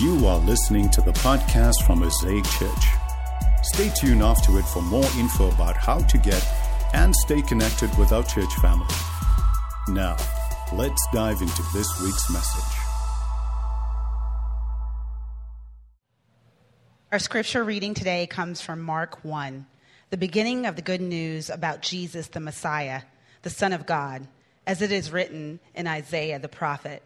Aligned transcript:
You 0.00 0.26
are 0.26 0.38
listening 0.38 0.90
to 0.90 1.00
the 1.02 1.12
podcast 1.12 1.86
from 1.86 2.00
Mosaic 2.00 2.44
Church. 2.46 2.84
Stay 3.62 3.90
tuned 3.90 4.24
after 4.24 4.58
it 4.58 4.64
for 4.64 4.82
more 4.82 5.04
info 5.16 5.52
about 5.52 5.76
how 5.76 6.00
to 6.00 6.18
get 6.18 6.44
and 6.92 7.14
stay 7.14 7.40
connected 7.42 7.96
with 7.96 8.10
our 8.10 8.24
church 8.24 8.52
family. 8.54 8.92
Now, 9.86 10.16
let's 10.72 11.00
dive 11.12 11.40
into 11.40 11.62
this 11.72 11.86
week's 12.02 12.28
message. 12.28 12.76
Our 17.12 17.20
scripture 17.20 17.62
reading 17.62 17.94
today 17.94 18.26
comes 18.26 18.60
from 18.60 18.82
Mark 18.82 19.24
1, 19.24 19.64
the 20.10 20.16
beginning 20.16 20.66
of 20.66 20.74
the 20.74 20.82
good 20.82 21.02
news 21.02 21.50
about 21.50 21.82
Jesus 21.82 22.26
the 22.26 22.40
Messiah, 22.40 23.02
the 23.42 23.50
Son 23.50 23.72
of 23.72 23.86
God, 23.86 24.26
as 24.66 24.82
it 24.82 24.90
is 24.90 25.12
written 25.12 25.60
in 25.72 25.86
Isaiah 25.86 26.40
the 26.40 26.48
prophet. 26.48 27.04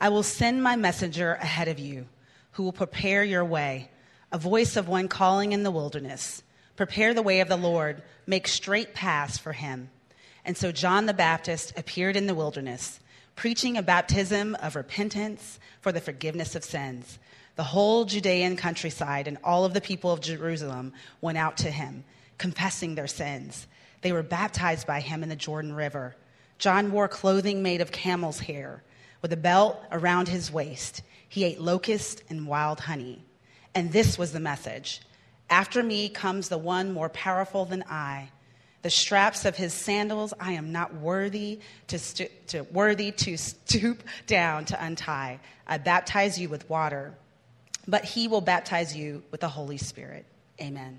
I 0.00 0.08
will 0.08 0.22
send 0.22 0.62
my 0.62 0.76
messenger 0.76 1.34
ahead 1.34 1.68
of 1.68 1.78
you, 1.78 2.06
who 2.52 2.62
will 2.62 2.72
prepare 2.72 3.24
your 3.24 3.44
way, 3.44 3.90
a 4.30 4.38
voice 4.38 4.76
of 4.76 4.88
one 4.88 5.08
calling 5.08 5.52
in 5.52 5.62
the 5.62 5.70
wilderness. 5.70 6.42
Prepare 6.76 7.14
the 7.14 7.22
way 7.22 7.40
of 7.40 7.48
the 7.48 7.56
Lord, 7.56 8.02
make 8.26 8.48
straight 8.48 8.94
paths 8.94 9.38
for 9.38 9.52
him. 9.52 9.90
And 10.44 10.56
so 10.56 10.72
John 10.72 11.06
the 11.06 11.14
Baptist 11.14 11.72
appeared 11.76 12.16
in 12.16 12.26
the 12.26 12.34
wilderness, 12.34 13.00
preaching 13.36 13.76
a 13.76 13.82
baptism 13.82 14.54
of 14.56 14.76
repentance 14.76 15.58
for 15.80 15.92
the 15.92 16.00
forgiveness 16.00 16.54
of 16.54 16.64
sins. 16.64 17.18
The 17.56 17.62
whole 17.62 18.04
Judean 18.04 18.56
countryside 18.56 19.28
and 19.28 19.38
all 19.44 19.64
of 19.64 19.74
the 19.74 19.80
people 19.80 20.12
of 20.12 20.20
Jerusalem 20.20 20.92
went 21.20 21.38
out 21.38 21.58
to 21.58 21.70
him, 21.70 22.04
confessing 22.38 22.94
their 22.94 23.06
sins. 23.06 23.66
They 24.00 24.12
were 24.12 24.22
baptized 24.22 24.86
by 24.86 25.00
him 25.00 25.22
in 25.22 25.28
the 25.28 25.36
Jordan 25.36 25.74
River. 25.74 26.16
John 26.58 26.92
wore 26.92 27.08
clothing 27.08 27.62
made 27.62 27.80
of 27.80 27.92
camel's 27.92 28.40
hair 28.40 28.82
with 29.22 29.32
a 29.32 29.36
belt 29.36 29.80
around 29.90 30.28
his 30.28 30.52
waist. 30.52 31.02
He 31.28 31.44
ate 31.44 31.60
locust 31.60 32.22
and 32.28 32.46
wild 32.46 32.80
honey. 32.80 33.24
And 33.74 33.90
this 33.90 34.18
was 34.18 34.32
the 34.32 34.40
message 34.40 35.00
After 35.48 35.82
me 35.82 36.08
comes 36.08 36.48
the 36.48 36.58
one 36.58 36.92
more 36.92 37.08
powerful 37.08 37.64
than 37.64 37.84
I. 37.88 38.30
The 38.82 38.90
straps 38.90 39.44
of 39.44 39.54
his 39.54 39.72
sandals 39.72 40.34
I 40.40 40.52
am 40.52 40.72
not 40.72 40.94
worthy 40.94 41.60
to, 41.86 41.98
stu- 41.98 42.28
to, 42.48 42.62
worthy 42.64 43.12
to 43.12 43.36
stoop 43.36 44.02
down 44.26 44.64
to 44.66 44.84
untie. 44.84 45.38
I 45.68 45.78
baptize 45.78 46.38
you 46.38 46.48
with 46.48 46.68
water, 46.68 47.14
but 47.86 48.04
he 48.04 48.26
will 48.26 48.40
baptize 48.40 48.96
you 48.96 49.22
with 49.30 49.40
the 49.40 49.48
Holy 49.48 49.78
Spirit. 49.78 50.26
Amen. 50.60 50.98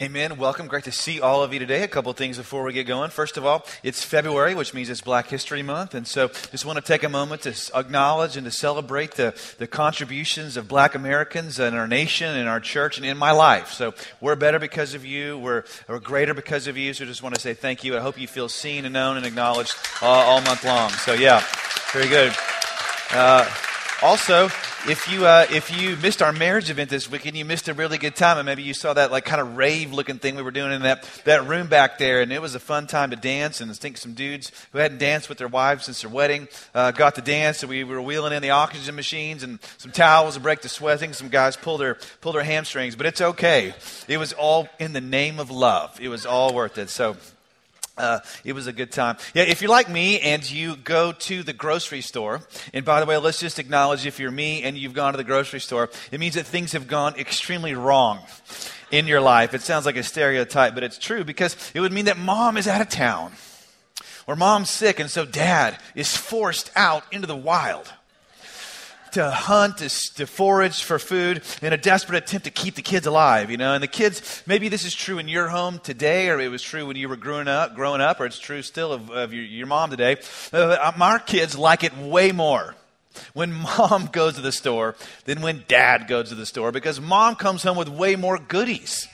Welcome. 0.00 0.66
Great 0.66 0.84
to 0.84 0.92
see 0.92 1.20
all 1.20 1.42
of 1.42 1.52
you 1.52 1.60
today. 1.60 1.82
A 1.82 1.88
couple 1.88 2.12
things 2.14 2.36
before 2.36 2.64
we 2.64 2.72
get 2.72 2.84
going. 2.84 3.10
First 3.10 3.36
of 3.36 3.46
all, 3.46 3.64
it's 3.82 4.02
February, 4.02 4.54
which 4.54 4.74
means 4.74 4.90
it's 4.90 5.00
Black 5.00 5.28
History 5.28 5.62
Month. 5.62 5.94
And 5.94 6.06
so 6.06 6.28
just 6.50 6.64
want 6.64 6.76
to 6.78 6.84
take 6.84 7.04
a 7.04 7.08
moment 7.08 7.42
to 7.42 7.54
acknowledge 7.74 8.36
and 8.36 8.44
to 8.44 8.50
celebrate 8.50 9.12
the, 9.12 9.38
the 9.58 9.66
contributions 9.68 10.56
of 10.56 10.66
black 10.66 10.94
Americans 10.94 11.60
in 11.60 11.74
our 11.74 11.86
nation, 11.86 12.36
in 12.36 12.48
our 12.48 12.60
church, 12.60 12.96
and 12.96 13.06
in 13.06 13.16
my 13.16 13.30
life. 13.30 13.70
So 13.70 13.94
we're 14.20 14.36
better 14.36 14.58
because 14.58 14.94
of 14.94 15.04
you. 15.04 15.38
We're, 15.38 15.64
we're 15.88 16.00
greater 16.00 16.34
because 16.34 16.66
of 16.66 16.76
you. 16.76 16.92
So 16.92 17.04
just 17.04 17.22
want 17.22 17.36
to 17.36 17.40
say 17.40 17.54
thank 17.54 17.84
you. 17.84 17.96
I 17.96 18.00
hope 18.00 18.18
you 18.18 18.26
feel 18.26 18.48
seen 18.48 18.84
and 18.84 18.92
known 18.92 19.16
and 19.16 19.24
acknowledged 19.24 19.76
uh, 20.02 20.06
all 20.06 20.40
month 20.40 20.64
long. 20.64 20.90
So 20.90 21.12
yeah, 21.12 21.42
very 21.92 22.08
good. 22.08 22.34
Uh, 23.12 23.48
also, 24.02 24.46
if 24.88 25.10
you 25.10 25.24
uh, 25.26 25.46
if 25.50 25.76
you 25.76 25.96
missed 25.96 26.20
our 26.20 26.32
marriage 26.32 26.70
event 26.70 26.90
this 26.90 27.10
weekend, 27.10 27.36
you 27.36 27.44
missed 27.44 27.68
a 27.68 27.74
really 27.74 27.98
good 27.98 28.16
time, 28.16 28.38
and 28.38 28.46
maybe 28.46 28.62
you 28.62 28.74
saw 28.74 28.92
that 28.92 29.10
like 29.10 29.24
kind 29.24 29.40
of 29.40 29.56
rave 29.56 29.92
looking 29.92 30.18
thing 30.18 30.36
we 30.36 30.42
were 30.42 30.50
doing 30.50 30.72
in 30.72 30.82
that 30.82 31.08
that 31.24 31.46
room 31.46 31.68
back 31.68 31.98
there, 31.98 32.20
and 32.20 32.32
it 32.32 32.42
was 32.42 32.54
a 32.54 32.60
fun 32.60 32.86
time 32.86 33.10
to 33.10 33.16
dance. 33.16 33.60
And 33.60 33.70
I 33.70 33.74
think 33.74 33.96
some 33.96 34.14
dudes 34.14 34.52
who 34.72 34.78
hadn't 34.78 34.98
danced 34.98 35.28
with 35.28 35.38
their 35.38 35.48
wives 35.48 35.84
since 35.84 36.02
their 36.02 36.10
wedding 36.10 36.48
uh, 36.74 36.90
got 36.90 37.14
to 37.14 37.22
dance, 37.22 37.62
and 37.62 37.70
we 37.70 37.84
were 37.84 38.02
wheeling 38.02 38.32
in 38.32 38.42
the 38.42 38.50
oxygen 38.50 38.94
machines 38.94 39.42
and 39.42 39.58
some 39.78 39.90
towels 39.90 40.34
to 40.34 40.40
break 40.40 40.60
the 40.60 40.68
sweat. 40.68 41.02
I 41.02 41.10
some 41.12 41.28
guys 41.28 41.56
pulled 41.56 41.80
their 41.80 41.96
pulled 42.20 42.34
their 42.34 42.44
hamstrings, 42.44 42.96
but 42.96 43.06
it's 43.06 43.20
okay. 43.20 43.74
It 44.08 44.18
was 44.18 44.32
all 44.32 44.68
in 44.78 44.92
the 44.92 45.00
name 45.00 45.40
of 45.40 45.50
love. 45.50 45.98
It 46.00 46.08
was 46.08 46.26
all 46.26 46.54
worth 46.54 46.78
it. 46.78 46.90
So 46.90 47.16
uh, 47.96 48.20
it 48.44 48.52
was 48.54 48.66
a 48.66 48.72
good 48.72 48.90
time. 48.90 49.16
Yeah, 49.34 49.44
if 49.44 49.60
you're 49.60 49.70
like 49.70 49.88
me 49.88 50.20
and 50.20 50.48
you 50.48 50.76
go 50.76 51.12
to 51.12 51.42
the 51.42 51.52
grocery 51.52 52.00
store, 52.00 52.40
and 52.72 52.84
by 52.84 53.00
the 53.00 53.06
way, 53.06 53.16
let's 53.16 53.40
just 53.40 53.58
acknowledge 53.58 54.06
if 54.06 54.18
you're 54.18 54.30
me 54.30 54.62
and 54.62 54.76
you've 54.76 54.94
gone 54.94 55.12
to 55.12 55.16
the 55.16 55.24
grocery 55.24 55.60
store, 55.60 55.90
it 56.10 56.18
means 56.18 56.34
that 56.34 56.46
things 56.46 56.72
have 56.72 56.88
gone 56.88 57.14
extremely 57.16 57.74
wrong 57.74 58.20
in 58.90 59.06
your 59.06 59.20
life. 59.20 59.54
It 59.54 59.62
sounds 59.62 59.86
like 59.86 59.96
a 59.96 60.02
stereotype, 60.02 60.74
but 60.74 60.82
it's 60.82 60.98
true 60.98 61.24
because 61.24 61.56
it 61.74 61.80
would 61.80 61.92
mean 61.92 62.06
that 62.06 62.18
mom 62.18 62.56
is 62.56 62.66
out 62.66 62.80
of 62.80 62.88
town, 62.88 63.32
or 64.26 64.36
mom's 64.36 64.70
sick, 64.70 64.98
and 64.98 65.10
so 65.10 65.24
dad 65.24 65.78
is 65.94 66.16
forced 66.16 66.70
out 66.74 67.04
into 67.12 67.26
the 67.26 67.36
wild 67.36 67.92
to 69.14 69.30
hunt, 69.30 69.78
to, 69.78 69.88
to 70.14 70.26
forage 70.26 70.82
for 70.82 70.98
food 70.98 71.42
in 71.62 71.72
a 71.72 71.76
desperate 71.76 72.22
attempt 72.22 72.44
to 72.44 72.50
keep 72.50 72.74
the 72.74 72.82
kids 72.82 73.06
alive, 73.06 73.50
you 73.50 73.56
know. 73.56 73.74
And 73.74 73.82
the 73.82 73.88
kids, 73.88 74.42
maybe 74.46 74.68
this 74.68 74.84
is 74.84 74.94
true 74.94 75.18
in 75.18 75.28
your 75.28 75.48
home 75.48 75.78
today, 75.78 76.28
or 76.28 76.40
it 76.40 76.48
was 76.48 76.62
true 76.62 76.86
when 76.86 76.96
you 76.96 77.08
were 77.08 77.16
growing 77.16 77.48
up, 77.48 77.74
growing 77.74 78.00
up 78.00 78.20
or 78.20 78.26
it's 78.26 78.38
true 78.38 78.62
still 78.62 78.92
of, 78.92 79.10
of 79.10 79.32
your, 79.32 79.44
your 79.44 79.66
mom 79.66 79.90
today. 79.90 80.16
Uh, 80.52 80.92
our 81.00 81.18
kids 81.18 81.56
like 81.56 81.84
it 81.84 81.96
way 81.96 82.32
more 82.32 82.74
when 83.34 83.52
mom 83.78 84.06
goes 84.06 84.34
to 84.34 84.40
the 84.40 84.52
store 84.52 84.96
than 85.26 85.40
when 85.42 85.64
dad 85.68 86.08
goes 86.08 86.30
to 86.30 86.34
the 86.34 86.46
store 86.46 86.72
because 86.72 87.00
mom 87.00 87.36
comes 87.36 87.62
home 87.62 87.76
with 87.76 87.88
way 87.88 88.16
more 88.16 88.38
goodies 88.38 89.08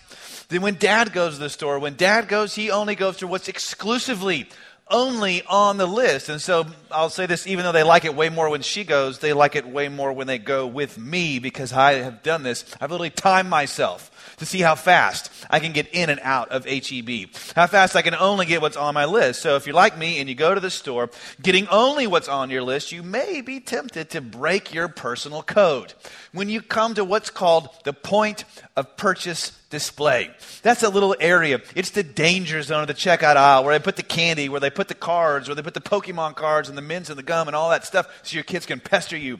than 0.48 0.62
when 0.62 0.74
dad 0.74 1.12
goes 1.12 1.34
to 1.34 1.40
the 1.40 1.50
store. 1.50 1.78
When 1.78 1.94
dad 1.94 2.28
goes, 2.28 2.54
he 2.54 2.70
only 2.70 2.94
goes 2.94 3.18
to 3.18 3.26
what's 3.26 3.48
exclusively 3.48 4.48
only 4.90 5.42
on 5.44 5.76
the 5.76 5.86
list. 5.86 6.28
And 6.28 6.40
so 6.40 6.66
I'll 6.90 7.10
say 7.10 7.26
this 7.26 7.46
even 7.46 7.64
though 7.64 7.72
they 7.72 7.82
like 7.82 8.04
it 8.04 8.14
way 8.14 8.28
more 8.28 8.48
when 8.50 8.62
she 8.62 8.84
goes, 8.84 9.18
they 9.18 9.32
like 9.32 9.56
it 9.56 9.66
way 9.66 9.88
more 9.88 10.12
when 10.12 10.26
they 10.26 10.38
go 10.38 10.66
with 10.66 10.98
me 10.98 11.38
because 11.38 11.72
I 11.72 11.94
have 11.94 12.22
done 12.22 12.42
this. 12.42 12.64
I've 12.80 12.90
literally 12.90 13.10
timed 13.10 13.48
myself 13.48 14.10
to 14.38 14.46
see 14.46 14.60
how 14.60 14.74
fast 14.74 15.30
I 15.50 15.60
can 15.60 15.72
get 15.72 15.88
in 15.92 16.10
and 16.10 16.20
out 16.22 16.48
of 16.48 16.64
HEB, 16.64 17.28
how 17.54 17.66
fast 17.66 17.94
I 17.94 18.02
can 18.02 18.14
only 18.14 18.46
get 18.46 18.60
what's 18.60 18.76
on 18.76 18.94
my 18.94 19.04
list. 19.04 19.42
So 19.42 19.56
if 19.56 19.66
you're 19.66 19.74
like 19.74 19.98
me 19.98 20.18
and 20.18 20.28
you 20.28 20.34
go 20.34 20.54
to 20.54 20.60
the 20.60 20.70
store 20.70 21.10
getting 21.40 21.68
only 21.68 22.06
what's 22.06 22.28
on 22.28 22.50
your 22.50 22.62
list, 22.62 22.92
you 22.92 23.02
may 23.02 23.40
be 23.40 23.60
tempted 23.60 24.10
to 24.10 24.20
break 24.20 24.72
your 24.74 24.88
personal 24.88 25.42
code 25.42 25.94
when 26.32 26.48
you 26.48 26.62
come 26.62 26.94
to 26.94 27.04
what's 27.04 27.30
called 27.30 27.68
the 27.84 27.92
point 27.92 28.44
of 28.76 28.96
purchase 28.96 29.59
display. 29.70 30.30
That's 30.62 30.82
a 30.82 30.88
little 30.88 31.16
area. 31.18 31.60
It's 31.74 31.90
the 31.90 32.02
danger 32.02 32.60
zone 32.62 32.82
of 32.82 32.88
the 32.88 32.94
checkout 32.94 33.36
aisle 33.36 33.64
where 33.64 33.78
they 33.78 33.82
put 33.82 33.96
the 33.96 34.02
candy, 34.02 34.48
where 34.48 34.60
they 34.60 34.70
put 34.70 34.88
the 34.88 34.94
cards, 34.94 35.48
where 35.48 35.54
they 35.54 35.62
put 35.62 35.74
the 35.74 35.80
Pokemon 35.80 36.34
cards 36.34 36.68
and 36.68 36.76
the 36.76 36.82
mints 36.82 37.08
and 37.08 37.18
the 37.18 37.22
gum 37.22 37.48
and 37.48 37.56
all 37.56 37.70
that 37.70 37.86
stuff 37.86 38.08
so 38.22 38.34
your 38.34 38.44
kids 38.44 38.66
can 38.66 38.80
pester 38.80 39.16
you 39.16 39.38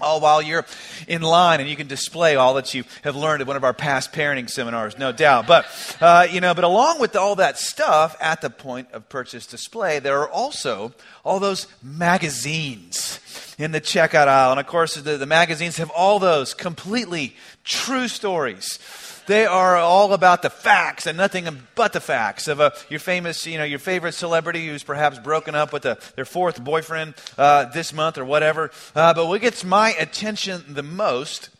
all 0.00 0.20
while 0.20 0.42
you're 0.42 0.64
in 1.08 1.22
line 1.22 1.60
and 1.60 1.68
you 1.68 1.76
can 1.76 1.86
display 1.86 2.36
all 2.36 2.54
that 2.54 2.74
you 2.74 2.84
have 3.02 3.16
learned 3.16 3.40
at 3.40 3.46
one 3.46 3.56
of 3.56 3.64
our 3.64 3.72
past 3.72 4.12
parenting 4.12 4.48
seminars 4.48 4.98
no 4.98 5.10
doubt 5.10 5.46
but 5.46 5.66
uh, 6.02 6.26
you 6.30 6.40
know 6.40 6.54
but 6.54 6.64
along 6.64 7.00
with 7.00 7.16
all 7.16 7.36
that 7.36 7.58
stuff 7.58 8.16
at 8.20 8.40
the 8.40 8.50
point 8.50 8.88
of 8.92 9.08
purchase 9.08 9.46
display 9.46 9.98
there 9.98 10.18
are 10.20 10.28
also 10.28 10.92
all 11.24 11.40
those 11.40 11.66
magazines 11.82 13.20
in 13.58 13.72
the 13.72 13.80
checkout 13.80 14.28
aisle 14.28 14.50
and 14.50 14.60
of 14.60 14.66
course 14.66 14.94
the, 14.96 15.16
the 15.16 15.26
magazines 15.26 15.78
have 15.78 15.90
all 15.90 16.18
those 16.18 16.52
completely 16.52 17.34
true 17.64 18.08
stories 18.08 18.78
they 19.26 19.46
are 19.46 19.76
all 19.76 20.12
about 20.12 20.42
the 20.42 20.50
facts 20.50 21.06
and 21.06 21.16
nothing 21.16 21.48
but 21.74 21.92
the 21.92 22.00
facts 22.00 22.48
of 22.48 22.60
a, 22.60 22.72
your 22.88 23.00
famous, 23.00 23.46
you 23.46 23.58
know, 23.58 23.64
your 23.64 23.78
favorite 23.78 24.12
celebrity 24.12 24.66
who's 24.66 24.82
perhaps 24.82 25.18
broken 25.18 25.54
up 25.54 25.72
with 25.72 25.84
a, 25.84 25.98
their 26.14 26.24
fourth 26.24 26.62
boyfriend 26.62 27.14
uh, 27.36 27.66
this 27.66 27.92
month 27.92 28.18
or 28.18 28.24
whatever. 28.24 28.70
Uh, 28.94 29.12
but 29.14 29.26
what 29.26 29.40
gets 29.40 29.64
my 29.64 29.90
attention 29.92 30.64
the 30.68 30.82
most, 30.82 31.50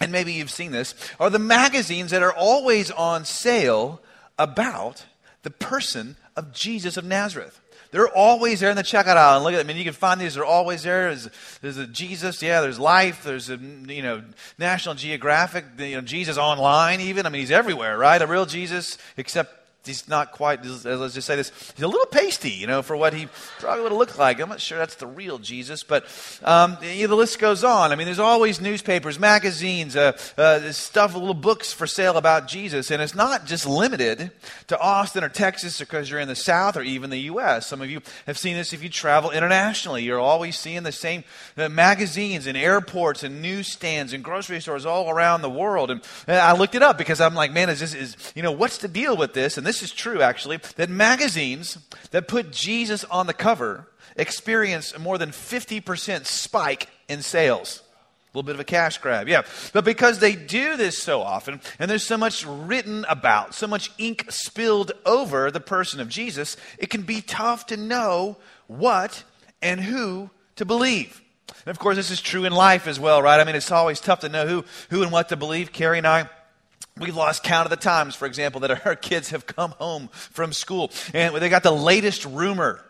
and 0.00 0.12
maybe 0.12 0.32
you've 0.32 0.50
seen 0.50 0.72
this, 0.72 0.94
are 1.18 1.30
the 1.30 1.38
magazines 1.38 2.10
that 2.10 2.22
are 2.22 2.34
always 2.34 2.90
on 2.90 3.24
sale 3.24 4.00
about 4.38 5.04
the 5.42 5.50
person 5.50 6.16
of 6.36 6.52
Jesus 6.52 6.96
of 6.96 7.04
Nazareth. 7.04 7.60
They're 7.90 8.08
always 8.08 8.60
there 8.60 8.70
in 8.70 8.76
the 8.76 8.82
checkout 8.82 9.16
aisle. 9.16 9.36
And 9.36 9.44
look 9.44 9.54
at 9.54 9.58
them. 9.58 9.66
I 9.66 9.68
mean, 9.68 9.76
you 9.76 9.84
can 9.84 9.92
find 9.92 10.20
these. 10.20 10.34
They're 10.34 10.44
always 10.44 10.82
there. 10.84 11.08
There's, 11.08 11.28
there's 11.60 11.76
a 11.76 11.86
Jesus. 11.86 12.42
Yeah, 12.42 12.60
there's 12.60 12.78
Life. 12.78 13.24
There's 13.24 13.50
a, 13.50 13.56
you 13.56 14.02
know, 14.02 14.22
National 14.58 14.94
Geographic. 14.94 15.64
You 15.78 15.96
know, 15.96 16.00
Jesus 16.00 16.38
online 16.38 17.00
even. 17.00 17.26
I 17.26 17.28
mean, 17.30 17.40
he's 17.40 17.50
everywhere, 17.50 17.98
right? 17.98 18.20
A 18.22 18.26
real 18.26 18.46
Jesus, 18.46 18.96
except 19.16 19.59
he's 19.84 20.08
not 20.08 20.32
quite, 20.32 20.64
let's 20.64 21.14
just 21.14 21.26
say 21.26 21.36
this, 21.36 21.50
he's 21.74 21.84
a 21.84 21.88
little 21.88 22.06
pasty, 22.06 22.50
you 22.50 22.66
know, 22.66 22.82
for 22.82 22.96
what 22.96 23.14
he 23.14 23.28
probably 23.58 23.82
would 23.82 23.92
have 23.92 23.98
looked 23.98 24.18
like. 24.18 24.40
I'm 24.40 24.48
not 24.48 24.60
sure 24.60 24.78
that's 24.78 24.96
the 24.96 25.06
real 25.06 25.38
Jesus, 25.38 25.82
but 25.82 26.04
um, 26.44 26.76
the 26.80 27.06
list 27.08 27.38
goes 27.38 27.64
on. 27.64 27.90
I 27.90 27.96
mean, 27.96 28.04
there's 28.04 28.18
always 28.18 28.60
newspapers, 28.60 29.18
magazines, 29.18 29.96
uh, 29.96 30.18
uh, 30.36 30.72
stuff, 30.72 31.14
little 31.14 31.34
books 31.34 31.72
for 31.72 31.86
sale 31.86 32.16
about 32.16 32.46
Jesus. 32.46 32.90
And 32.90 33.00
it's 33.00 33.14
not 33.14 33.46
just 33.46 33.66
limited 33.66 34.30
to 34.66 34.78
Austin 34.78 35.24
or 35.24 35.28
Texas 35.28 35.78
because 35.78 36.10
you're 36.10 36.20
in 36.20 36.28
the 36.28 36.36
South 36.36 36.76
or 36.76 36.82
even 36.82 37.10
the 37.10 37.20
U.S. 37.20 37.66
Some 37.66 37.80
of 37.80 37.90
you 37.90 38.02
have 38.26 38.36
seen 38.36 38.56
this 38.56 38.72
if 38.72 38.82
you 38.82 38.88
travel 38.90 39.30
internationally. 39.30 40.02
You're 40.02 40.20
always 40.20 40.58
seeing 40.58 40.82
the 40.82 40.92
same 40.92 41.24
uh, 41.56 41.68
magazines 41.68 42.46
in 42.46 42.54
airports 42.54 43.22
and 43.22 43.40
newsstands 43.40 44.12
and 44.12 44.22
grocery 44.22 44.60
stores 44.60 44.84
all 44.84 45.10
around 45.10 45.40
the 45.40 45.50
world. 45.50 45.90
And, 45.90 46.02
and 46.26 46.36
I 46.36 46.52
looked 46.52 46.74
it 46.74 46.82
up 46.82 46.98
because 46.98 47.20
I'm 47.20 47.34
like, 47.34 47.52
man, 47.52 47.70
is 47.70 47.80
this, 47.80 47.94
is, 47.94 48.16
you 48.34 48.42
know, 48.42 48.52
what's 48.52 48.78
the 48.78 48.88
deal 48.88 49.16
with 49.16 49.32
this? 49.32 49.56
And 49.56 49.66
this 49.66 49.69
is 49.82 49.92
true 49.92 50.22
actually, 50.22 50.58
that 50.76 50.90
magazines 50.90 51.78
that 52.10 52.28
put 52.28 52.52
Jesus 52.52 53.04
on 53.04 53.26
the 53.26 53.34
cover 53.34 53.86
experience 54.16 54.92
a 54.92 54.98
more 54.98 55.18
than 55.18 55.30
50% 55.30 56.26
spike 56.26 56.88
in 57.08 57.22
sales. 57.22 57.82
A 58.32 58.38
little 58.38 58.46
bit 58.46 58.54
of 58.54 58.60
a 58.60 58.64
cash 58.64 58.98
grab, 58.98 59.28
yeah. 59.28 59.42
But 59.72 59.84
because 59.84 60.20
they 60.20 60.36
do 60.36 60.76
this 60.76 61.02
so 61.02 61.20
often, 61.20 61.60
and 61.80 61.90
there's 61.90 62.04
so 62.04 62.16
much 62.16 62.46
written 62.46 63.04
about, 63.08 63.54
so 63.54 63.66
much 63.66 63.90
ink 63.98 64.26
spilled 64.28 64.92
over 65.04 65.50
the 65.50 65.58
person 65.58 66.00
of 66.00 66.08
Jesus, 66.08 66.56
it 66.78 66.90
can 66.90 67.02
be 67.02 67.22
tough 67.22 67.66
to 67.66 67.76
know 67.76 68.36
what 68.68 69.24
and 69.60 69.80
who 69.80 70.30
to 70.56 70.64
believe. 70.64 71.20
And 71.66 71.72
of 71.72 71.80
course, 71.80 71.96
this 71.96 72.12
is 72.12 72.20
true 72.20 72.44
in 72.44 72.52
life 72.52 72.86
as 72.86 73.00
well, 73.00 73.20
right? 73.20 73.40
I 73.40 73.44
mean, 73.44 73.56
it's 73.56 73.72
always 73.72 73.98
tough 73.98 74.20
to 74.20 74.28
know 74.28 74.46
who, 74.46 74.64
who 74.90 75.02
and 75.02 75.10
what 75.10 75.30
to 75.30 75.36
believe. 75.36 75.72
Carrie 75.72 75.98
and 75.98 76.06
I, 76.06 76.28
We've 77.00 77.16
lost 77.16 77.42
count 77.42 77.66
of 77.66 77.70
the 77.70 77.76
times, 77.76 78.14
for 78.14 78.26
example, 78.26 78.60
that 78.60 78.86
our 78.86 78.94
kids 78.94 79.30
have 79.30 79.46
come 79.46 79.70
home 79.72 80.08
from 80.08 80.52
school 80.52 80.90
and 81.14 81.34
they 81.36 81.48
got 81.48 81.62
the 81.62 81.70
latest 81.70 82.26
rumor 82.26 82.84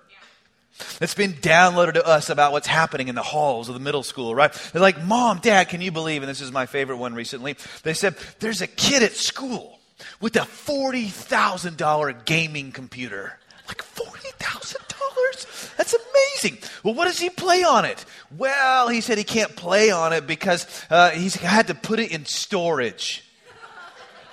that's 0.98 1.14
been 1.14 1.32
downloaded 1.34 1.94
to 1.94 2.06
us 2.06 2.30
about 2.30 2.52
what's 2.52 2.66
happening 2.66 3.08
in 3.08 3.14
the 3.14 3.22
halls 3.22 3.68
of 3.68 3.74
the 3.74 3.80
middle 3.80 4.02
school, 4.02 4.34
right? 4.34 4.52
They're 4.72 4.82
like, 4.82 5.04
Mom, 5.04 5.38
Dad, 5.38 5.68
can 5.68 5.80
you 5.80 5.92
believe? 5.92 6.22
And 6.22 6.28
this 6.28 6.40
is 6.40 6.50
my 6.50 6.66
favorite 6.66 6.96
one 6.96 7.14
recently. 7.14 7.56
They 7.82 7.94
said, 7.94 8.16
There's 8.40 8.62
a 8.62 8.66
kid 8.66 9.02
at 9.02 9.12
school 9.12 9.78
with 10.20 10.36
a 10.36 10.40
$40,000 10.40 12.24
gaming 12.24 12.72
computer. 12.72 13.38
Like, 13.68 13.82
$40,000? 13.82 15.76
That's 15.76 15.94
amazing. 15.94 16.58
Well, 16.82 16.94
what 16.94 17.04
does 17.04 17.18
he 17.18 17.30
play 17.30 17.62
on 17.62 17.84
it? 17.84 18.04
Well, 18.36 18.88
he 18.88 19.00
said 19.00 19.18
he 19.18 19.24
can't 19.24 19.54
play 19.54 19.90
on 19.90 20.12
it 20.12 20.26
because 20.26 20.66
uh, 20.90 21.10
he's 21.10 21.34
had 21.36 21.68
to 21.68 21.74
put 21.74 22.00
it 22.00 22.10
in 22.10 22.24
storage 22.24 23.22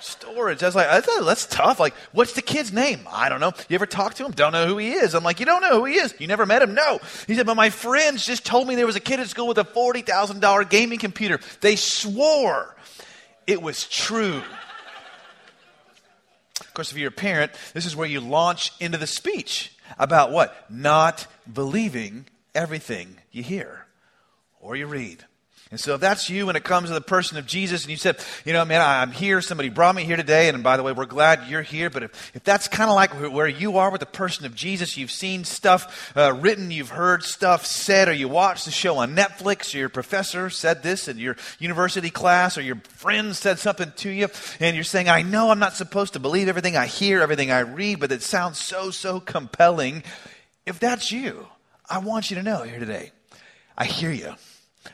storage. 0.08 0.62
I 0.62 0.66
was 0.66 0.74
like, 0.74 1.04
that's, 1.04 1.46
tough. 1.46 1.78
Like, 1.78 1.94
what's 2.12 2.32
the 2.32 2.42
kid's 2.42 2.72
name? 2.72 3.00
I 3.10 3.28
don't 3.28 3.40
know. 3.40 3.52
You 3.68 3.74
ever 3.74 3.86
talk 3.86 4.14
to 4.14 4.24
him? 4.24 4.32
Don't 4.32 4.52
know 4.52 4.66
who 4.66 4.78
he 4.78 4.92
is. 4.92 5.14
I'm 5.14 5.24
like, 5.24 5.40
you 5.40 5.46
don't 5.46 5.60
know 5.60 5.78
who 5.78 5.84
he 5.84 5.94
is. 5.94 6.14
You 6.18 6.26
never 6.26 6.46
met 6.46 6.62
him? 6.62 6.74
No. 6.74 7.00
He 7.26 7.34
said, 7.34 7.46
but 7.46 7.56
my 7.56 7.70
friends 7.70 8.24
just 8.24 8.44
told 8.44 8.66
me 8.66 8.74
there 8.74 8.86
was 8.86 8.96
a 8.96 9.00
kid 9.00 9.20
at 9.20 9.28
school 9.28 9.48
with 9.48 9.58
a 9.58 9.64
$40,000 9.64 10.70
gaming 10.70 10.98
computer. 10.98 11.40
They 11.60 11.76
swore 11.76 12.74
it 13.48 13.62
was 13.62 13.88
true. 13.88 14.42
Of 16.60 16.74
course, 16.74 16.92
if 16.92 16.98
you're 16.98 17.08
a 17.08 17.12
parent, 17.12 17.52
this 17.72 17.86
is 17.86 17.96
where 17.96 18.06
you 18.06 18.20
launch 18.20 18.72
into 18.78 18.98
the 18.98 19.06
speech 19.06 19.74
about 19.98 20.30
what? 20.30 20.70
Not 20.70 21.26
believing 21.50 22.26
everything 22.54 23.16
you 23.32 23.42
hear 23.42 23.86
or 24.60 24.76
you 24.76 24.86
read. 24.86 25.24
And 25.70 25.78
so 25.78 25.94
if 25.94 26.00
that's 26.00 26.30
you 26.30 26.46
when 26.46 26.56
it 26.56 26.64
comes 26.64 26.88
to 26.88 26.94
the 26.94 27.00
person 27.02 27.36
of 27.36 27.44
Jesus 27.44 27.82
and 27.82 27.90
you 27.90 27.98
said, 27.98 28.18
you 28.46 28.54
know, 28.54 28.64
man, 28.64 28.80
I'm 28.80 29.12
here, 29.12 29.42
somebody 29.42 29.68
brought 29.68 29.94
me 29.94 30.04
here 30.04 30.16
today, 30.16 30.48
and 30.48 30.62
by 30.62 30.78
the 30.78 30.82
way, 30.82 30.92
we're 30.92 31.04
glad 31.04 31.46
you're 31.46 31.60
here, 31.60 31.90
but 31.90 32.04
if, 32.04 32.34
if 32.34 32.42
that's 32.42 32.68
kind 32.68 32.88
of 32.88 32.96
like 32.96 33.10
where 33.10 33.46
you 33.46 33.76
are 33.76 33.90
with 33.90 34.00
the 34.00 34.06
person 34.06 34.46
of 34.46 34.54
Jesus, 34.54 34.96
you've 34.96 35.10
seen 35.10 35.44
stuff 35.44 36.10
uh, 36.16 36.32
written, 36.32 36.70
you've 36.70 36.88
heard 36.88 37.22
stuff 37.22 37.66
said, 37.66 38.08
or 38.08 38.14
you 38.14 38.28
watched 38.28 38.64
the 38.64 38.70
show 38.70 38.96
on 38.96 39.14
Netflix, 39.14 39.74
or 39.74 39.78
your 39.78 39.88
professor 39.90 40.48
said 40.48 40.82
this 40.82 41.06
in 41.06 41.18
your 41.18 41.36
university 41.58 42.08
class, 42.08 42.56
or 42.56 42.62
your 42.62 42.80
friend 42.88 43.36
said 43.36 43.58
something 43.58 43.92
to 43.96 44.08
you, 44.08 44.28
and 44.60 44.74
you're 44.74 44.84
saying, 44.84 45.10
I 45.10 45.20
know 45.20 45.50
I'm 45.50 45.58
not 45.58 45.74
supposed 45.74 46.14
to 46.14 46.18
believe 46.18 46.48
everything 46.48 46.78
I 46.78 46.86
hear, 46.86 47.20
everything 47.20 47.50
I 47.50 47.60
read, 47.60 48.00
but 48.00 48.10
it 48.10 48.22
sounds 48.22 48.58
so, 48.58 48.90
so 48.90 49.20
compelling. 49.20 50.02
If 50.64 50.80
that's 50.80 51.12
you, 51.12 51.46
I 51.90 51.98
want 51.98 52.30
you 52.30 52.36
to 52.36 52.42
know 52.42 52.62
here 52.62 52.78
today, 52.78 53.12
I 53.76 53.84
hear 53.84 54.10
you. 54.10 54.34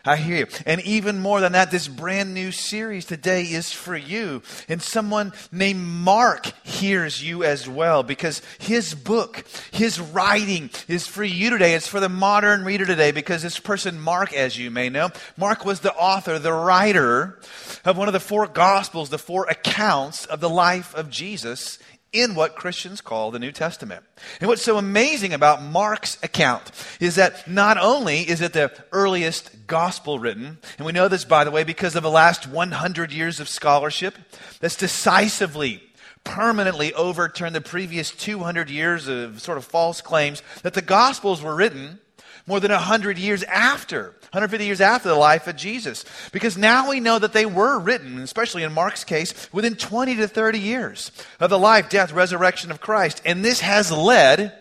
I 0.05 0.17
hear 0.17 0.37
you. 0.37 0.47
And 0.67 0.81
even 0.83 1.19
more 1.19 1.41
than 1.41 1.53
that, 1.53 1.71
this 1.71 1.89
brand 1.89 2.35
new 2.35 2.53
series 2.53 3.05
today 3.05 3.43
is 3.43 3.73
for 3.73 3.97
you. 3.97 4.43
And 4.69 4.81
someone 4.83 5.33
named 5.53 5.81
Mark 5.81 6.53
hears 6.65 7.23
you 7.23 7.45
as 7.45 7.69
well 7.69 8.03
because 8.03 8.43
his 8.59 8.95
book, 8.95 9.45
his 9.71 10.01
writing 10.01 10.71
is 10.89 11.07
for 11.07 11.25
you 11.25 11.51
today. 11.51 11.75
It's 11.75 11.89
for 11.89 12.01
the 12.01 12.09
modern 12.09 12.65
reader 12.65 12.87
today 12.87 13.13
because 13.13 13.43
this 13.43 13.59
person, 13.59 14.01
Mark, 14.01 14.33
as 14.33 14.59
you 14.59 14.71
may 14.71 14.89
know, 14.89 15.11
Mark 15.37 15.65
was 15.65 15.81
the 15.81 15.95
author, 15.95 16.39
the 16.39 16.53
writer 16.53 17.39
of 17.85 17.97
one 17.97 18.09
of 18.09 18.15
the 18.15 18.21
four 18.21 18.47
gospels, 18.47 19.11
the 19.11 19.19
four 19.19 19.47
accounts 19.47 20.27
of 20.27 20.41
the 20.41 20.51
life 20.51 20.95
of 20.95 21.11
Jesus 21.11 21.79
in 22.15 22.35
what 22.35 22.55
Christians 22.55 23.01
call 23.01 23.31
the 23.31 23.39
New 23.39 23.53
Testament. 23.53 24.05
And 24.41 24.49
what's 24.49 24.63
so 24.63 24.79
amazing 24.79 25.35
about 25.35 25.63
Mark's 25.63 26.17
account 26.23 26.71
is 27.01 27.17
that 27.17 27.49
not 27.51 27.77
only 27.77 28.21
is 28.21 28.41
it 28.41 28.53
the 28.53 28.73
earliest 28.93 29.67
gospel 29.67 30.19
written, 30.19 30.59
and 30.79 30.87
we 30.87 30.93
know 30.93 31.09
this, 31.09 31.25
by 31.25 31.45
the 31.45 31.51
way, 31.51 31.65
because 31.65 31.97
of 31.97 32.03
the 32.03 32.11
last 32.11 32.47
100 32.47 33.13
years 33.13 33.41
of 33.41 33.49
scholarship 33.49 34.15
that's 34.61 34.77
decisively, 34.77 35.83
permanently 36.23 36.95
overturned 36.95 37.55
the 37.55 37.61
previous 37.61 38.13
200 38.13 38.71
years 38.71 39.09
of 39.09 39.43
sort 39.43 39.59
of 39.59 39.65
false 39.65 40.01
claims 40.01 40.43
that 40.63 40.75
the 40.75 40.83
gospels 40.83 41.43
were 41.43 41.57
written 41.57 41.99
more 42.47 42.61
than 42.61 42.71
100 42.71 43.19
years 43.19 43.43
after 43.45 44.15
150 44.35 44.67
years 44.67 44.81
after 44.81 45.09
the 45.09 45.15
life 45.15 45.47
of 45.47 45.55
Jesus. 45.55 46.05
Because 46.33 46.59
now 46.59 46.91
we 46.91 46.99
know 46.99 47.21
that 47.21 47.33
they 47.33 47.47
were 47.47 47.79
written, 47.79 48.19
especially 48.19 48.65
in 48.65 48.73
Mark's 48.73 49.05
case, 49.05 49.49
within 49.53 49.77
20 49.77 50.17
to 50.17 50.27
30 50.27 50.59
years 50.59 51.13
of 51.39 51.51
the 51.51 51.59
life, 51.59 51.89
death, 51.89 52.13
resurrection 52.13 52.73
of 52.73 52.81
Christ. 52.81 53.23
And 53.25 53.45
this 53.45 53.61
has 53.61 53.93
led, 53.93 54.53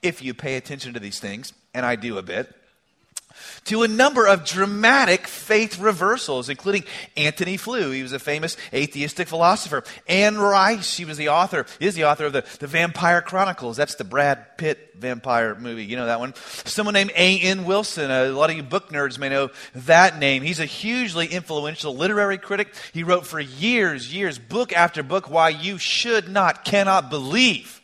if 0.00 0.22
you 0.22 0.32
pay 0.32 0.56
attention 0.56 0.94
to 0.94 1.00
these 1.00 1.20
things, 1.20 1.52
and 1.74 1.84
I 1.84 1.96
do 1.96 2.16
a 2.16 2.22
bit, 2.22 2.54
to 3.64 3.82
a 3.82 3.88
number 3.88 4.26
of 4.26 4.44
dramatic 4.44 5.26
faith 5.26 5.78
reversals, 5.78 6.48
including 6.48 6.84
Antony 7.16 7.56
Flew. 7.56 7.90
He 7.90 8.02
was 8.02 8.12
a 8.12 8.18
famous 8.18 8.56
atheistic 8.72 9.28
philosopher. 9.28 9.84
Anne 10.06 10.38
Rice, 10.38 10.90
she 10.90 11.04
was 11.04 11.18
the 11.18 11.28
author, 11.28 11.66
is 11.80 11.94
the 11.94 12.04
author 12.04 12.26
of 12.26 12.32
the, 12.32 12.44
the 12.60 12.66
Vampire 12.66 13.22
Chronicles. 13.22 13.76
That's 13.76 13.96
the 13.96 14.04
Brad 14.04 14.56
Pitt 14.56 14.94
vampire 14.94 15.54
movie. 15.54 15.84
You 15.84 15.96
know 15.96 16.06
that 16.06 16.20
one. 16.20 16.34
Someone 16.64 16.94
named 16.94 17.12
A.N. 17.14 17.64
Wilson. 17.64 18.10
A 18.10 18.28
lot 18.30 18.50
of 18.50 18.56
you 18.56 18.62
book 18.62 18.90
nerds 18.90 19.18
may 19.18 19.28
know 19.28 19.50
that 19.74 20.18
name. 20.18 20.42
He's 20.42 20.60
a 20.60 20.66
hugely 20.66 21.26
influential 21.26 21.94
literary 21.94 22.38
critic. 22.38 22.74
He 22.92 23.04
wrote 23.04 23.26
for 23.26 23.40
years, 23.40 24.12
years, 24.12 24.38
book 24.38 24.72
after 24.72 25.02
book, 25.02 25.30
why 25.30 25.50
you 25.50 25.78
should 25.78 26.28
not, 26.28 26.64
cannot 26.64 27.10
believe 27.10 27.77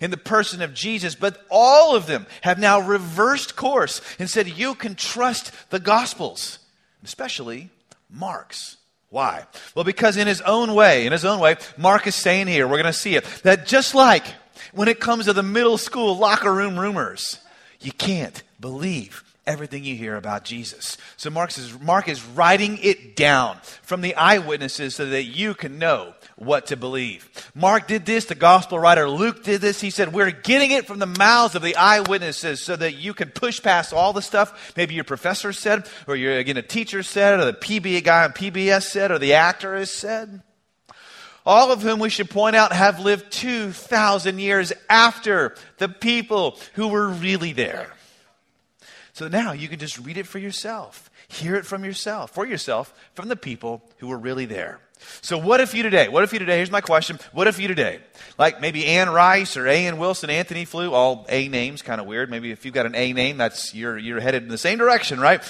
in 0.00 0.10
the 0.10 0.16
person 0.16 0.62
of 0.62 0.74
Jesus, 0.74 1.14
but 1.14 1.44
all 1.50 1.96
of 1.96 2.06
them 2.06 2.26
have 2.42 2.58
now 2.58 2.80
reversed 2.80 3.56
course 3.56 4.00
and 4.18 4.28
said 4.28 4.48
you 4.48 4.74
can 4.74 4.94
trust 4.94 5.52
the 5.70 5.80
Gospels, 5.80 6.58
especially 7.04 7.70
Mark's. 8.10 8.76
Why? 9.10 9.46
Well, 9.74 9.84
because 9.84 10.16
in 10.16 10.26
his 10.26 10.40
own 10.40 10.74
way, 10.74 11.06
in 11.06 11.12
his 11.12 11.24
own 11.24 11.40
way, 11.40 11.56
Mark 11.76 12.06
is 12.06 12.14
saying 12.14 12.48
here, 12.48 12.66
we're 12.66 12.82
going 12.82 12.84
to 12.86 12.92
see 12.92 13.14
it, 13.16 13.24
that 13.44 13.66
just 13.66 13.94
like 13.94 14.24
when 14.72 14.88
it 14.88 15.00
comes 15.00 15.26
to 15.26 15.32
the 15.32 15.42
middle 15.42 15.78
school 15.78 16.16
locker 16.16 16.52
room 16.52 16.78
rumors, 16.78 17.38
you 17.80 17.92
can't 17.92 18.42
believe 18.60 19.22
everything 19.46 19.84
you 19.84 19.94
hear 19.94 20.16
about 20.16 20.44
Jesus. 20.44 20.96
So 21.16 21.30
Mark 21.30 21.56
is, 21.56 21.78
Mark 21.80 22.08
is 22.08 22.24
writing 22.24 22.78
it 22.82 23.14
down 23.14 23.58
from 23.82 24.00
the 24.00 24.14
eyewitnesses 24.16 24.96
so 24.96 25.06
that 25.06 25.22
you 25.24 25.54
can 25.54 25.78
know 25.78 26.14
what 26.36 26.66
to 26.66 26.76
believe. 26.76 27.28
Mark 27.54 27.88
did 27.88 28.04
this, 28.04 28.26
the 28.26 28.34
gospel 28.34 28.78
writer 28.78 29.08
Luke 29.08 29.42
did 29.42 29.62
this. 29.62 29.80
He 29.80 29.90
said, 29.90 30.12
We're 30.12 30.30
getting 30.30 30.70
it 30.70 30.86
from 30.86 30.98
the 30.98 31.06
mouths 31.06 31.54
of 31.54 31.62
the 31.62 31.76
eyewitnesses 31.76 32.60
so 32.60 32.76
that 32.76 32.94
you 32.94 33.14
can 33.14 33.30
push 33.30 33.62
past 33.62 33.92
all 33.92 34.12
the 34.12 34.22
stuff 34.22 34.74
maybe 34.76 34.94
your 34.94 35.04
professor 35.04 35.52
said, 35.52 35.88
or 36.06 36.14
your, 36.14 36.36
again, 36.36 36.56
a 36.56 36.62
teacher 36.62 37.02
said, 37.02 37.40
or 37.40 37.46
the 37.46 37.52
PBA 37.52 38.04
guy 38.04 38.24
on 38.24 38.32
PBS 38.32 38.82
said, 38.82 39.10
or 39.10 39.18
the 39.18 39.34
actor 39.34 39.74
has 39.76 39.90
said. 39.90 40.42
All 41.44 41.70
of 41.70 41.82
whom 41.82 42.00
we 42.00 42.10
should 42.10 42.28
point 42.28 42.56
out 42.56 42.72
have 42.72 43.00
lived 43.00 43.30
2,000 43.30 44.38
years 44.38 44.72
after 44.90 45.54
the 45.78 45.88
people 45.88 46.58
who 46.74 46.88
were 46.88 47.08
really 47.08 47.52
there. 47.52 47.92
So 49.12 49.28
now 49.28 49.52
you 49.52 49.68
can 49.68 49.78
just 49.78 49.98
read 49.98 50.18
it 50.18 50.26
for 50.26 50.38
yourself, 50.38 51.08
hear 51.28 51.54
it 51.54 51.64
from 51.64 51.84
yourself, 51.84 52.32
for 52.32 52.44
yourself, 52.44 52.92
from 53.14 53.28
the 53.28 53.36
people 53.36 53.82
who 53.98 54.08
were 54.08 54.18
really 54.18 54.44
there. 54.44 54.80
So, 55.20 55.38
what 55.38 55.60
if 55.60 55.74
you 55.74 55.82
today? 55.82 56.08
What 56.08 56.24
if 56.24 56.32
you 56.32 56.38
today? 56.38 56.56
Here's 56.56 56.70
my 56.70 56.80
question. 56.80 57.18
What 57.32 57.46
if 57.46 57.58
you 57.58 57.68
today? 57.68 58.00
Like 58.38 58.60
maybe 58.60 58.86
Anne 58.86 59.10
Rice 59.10 59.56
or 59.56 59.66
A.N. 59.66 59.98
Wilson, 59.98 60.30
Antony 60.30 60.64
Flew, 60.64 60.92
all 60.92 61.26
A 61.28 61.48
names, 61.48 61.82
kind 61.82 62.00
of 62.00 62.06
weird. 62.06 62.30
Maybe 62.30 62.50
if 62.50 62.64
you've 62.64 62.74
got 62.74 62.86
an 62.86 62.94
A 62.94 63.12
name, 63.12 63.36
that's 63.36 63.74
you're, 63.74 63.98
you're 63.98 64.20
headed 64.20 64.42
in 64.42 64.48
the 64.48 64.58
same 64.58 64.78
direction, 64.78 65.20
right? 65.20 65.42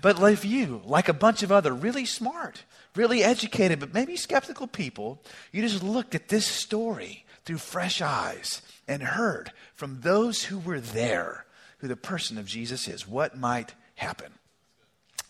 But 0.00 0.20
if 0.20 0.44
you, 0.44 0.82
like 0.84 1.08
a 1.08 1.14
bunch 1.14 1.42
of 1.42 1.52
other 1.52 1.72
really 1.72 2.06
smart, 2.06 2.64
really 2.94 3.22
educated, 3.22 3.78
but 3.78 3.94
maybe 3.94 4.16
skeptical 4.16 4.66
people, 4.66 5.22
you 5.52 5.62
just 5.62 5.82
looked 5.82 6.14
at 6.14 6.28
this 6.28 6.46
story 6.46 7.24
through 7.44 7.58
fresh 7.58 8.00
eyes 8.00 8.62
and 8.88 9.02
heard 9.02 9.52
from 9.74 10.00
those 10.00 10.44
who 10.44 10.58
were 10.58 10.80
there 10.80 11.44
who 11.78 11.88
the 11.88 11.96
person 11.96 12.38
of 12.38 12.46
Jesus 12.46 12.88
is, 12.88 13.06
what 13.06 13.36
might 13.36 13.74
happen? 13.96 14.32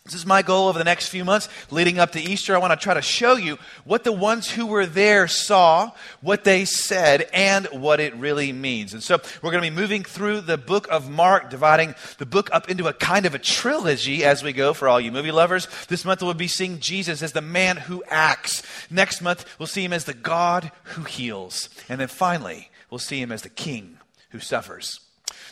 This 0.06 0.14
is 0.14 0.24
my 0.24 0.42
goal 0.42 0.68
over 0.68 0.78
the 0.78 0.84
next 0.84 1.08
few 1.08 1.24
months 1.24 1.48
leading 1.68 1.98
up 1.98 2.12
to 2.12 2.20
Easter. 2.20 2.54
I 2.54 2.58
want 2.58 2.70
to 2.70 2.82
try 2.82 2.94
to 2.94 3.02
show 3.02 3.34
you 3.34 3.58
what 3.84 4.04
the 4.04 4.12
ones 4.12 4.48
who 4.48 4.64
were 4.66 4.86
there 4.86 5.26
saw, 5.26 5.90
what 6.20 6.44
they 6.44 6.64
said, 6.64 7.28
and 7.32 7.66
what 7.72 7.98
it 7.98 8.14
really 8.14 8.52
means. 8.52 8.94
And 8.94 9.02
so 9.02 9.20
we're 9.42 9.50
going 9.50 9.64
to 9.64 9.70
be 9.70 9.74
moving 9.74 10.04
through 10.04 10.42
the 10.42 10.56
book 10.56 10.86
of 10.92 11.10
Mark, 11.10 11.50
dividing 11.50 11.96
the 12.18 12.26
book 12.26 12.48
up 12.52 12.70
into 12.70 12.86
a 12.86 12.92
kind 12.92 13.26
of 13.26 13.34
a 13.34 13.40
trilogy 13.40 14.24
as 14.24 14.44
we 14.44 14.52
go 14.52 14.72
for 14.72 14.88
all 14.88 15.00
you 15.00 15.10
movie 15.10 15.32
lovers. 15.32 15.66
This 15.88 16.04
month 16.04 16.22
we'll 16.22 16.34
be 16.34 16.46
seeing 16.46 16.78
Jesus 16.78 17.20
as 17.20 17.32
the 17.32 17.40
man 17.40 17.76
who 17.76 18.04
acts. 18.06 18.62
Next 18.88 19.20
month 19.20 19.44
we'll 19.58 19.66
see 19.66 19.84
him 19.84 19.92
as 19.92 20.04
the 20.04 20.14
God 20.14 20.70
who 20.84 21.02
heals. 21.02 21.68
And 21.88 22.00
then 22.00 22.08
finally, 22.08 22.70
we'll 22.90 22.98
see 23.00 23.20
him 23.20 23.32
as 23.32 23.42
the 23.42 23.48
king 23.48 23.98
who 24.30 24.38
suffers. 24.38 25.00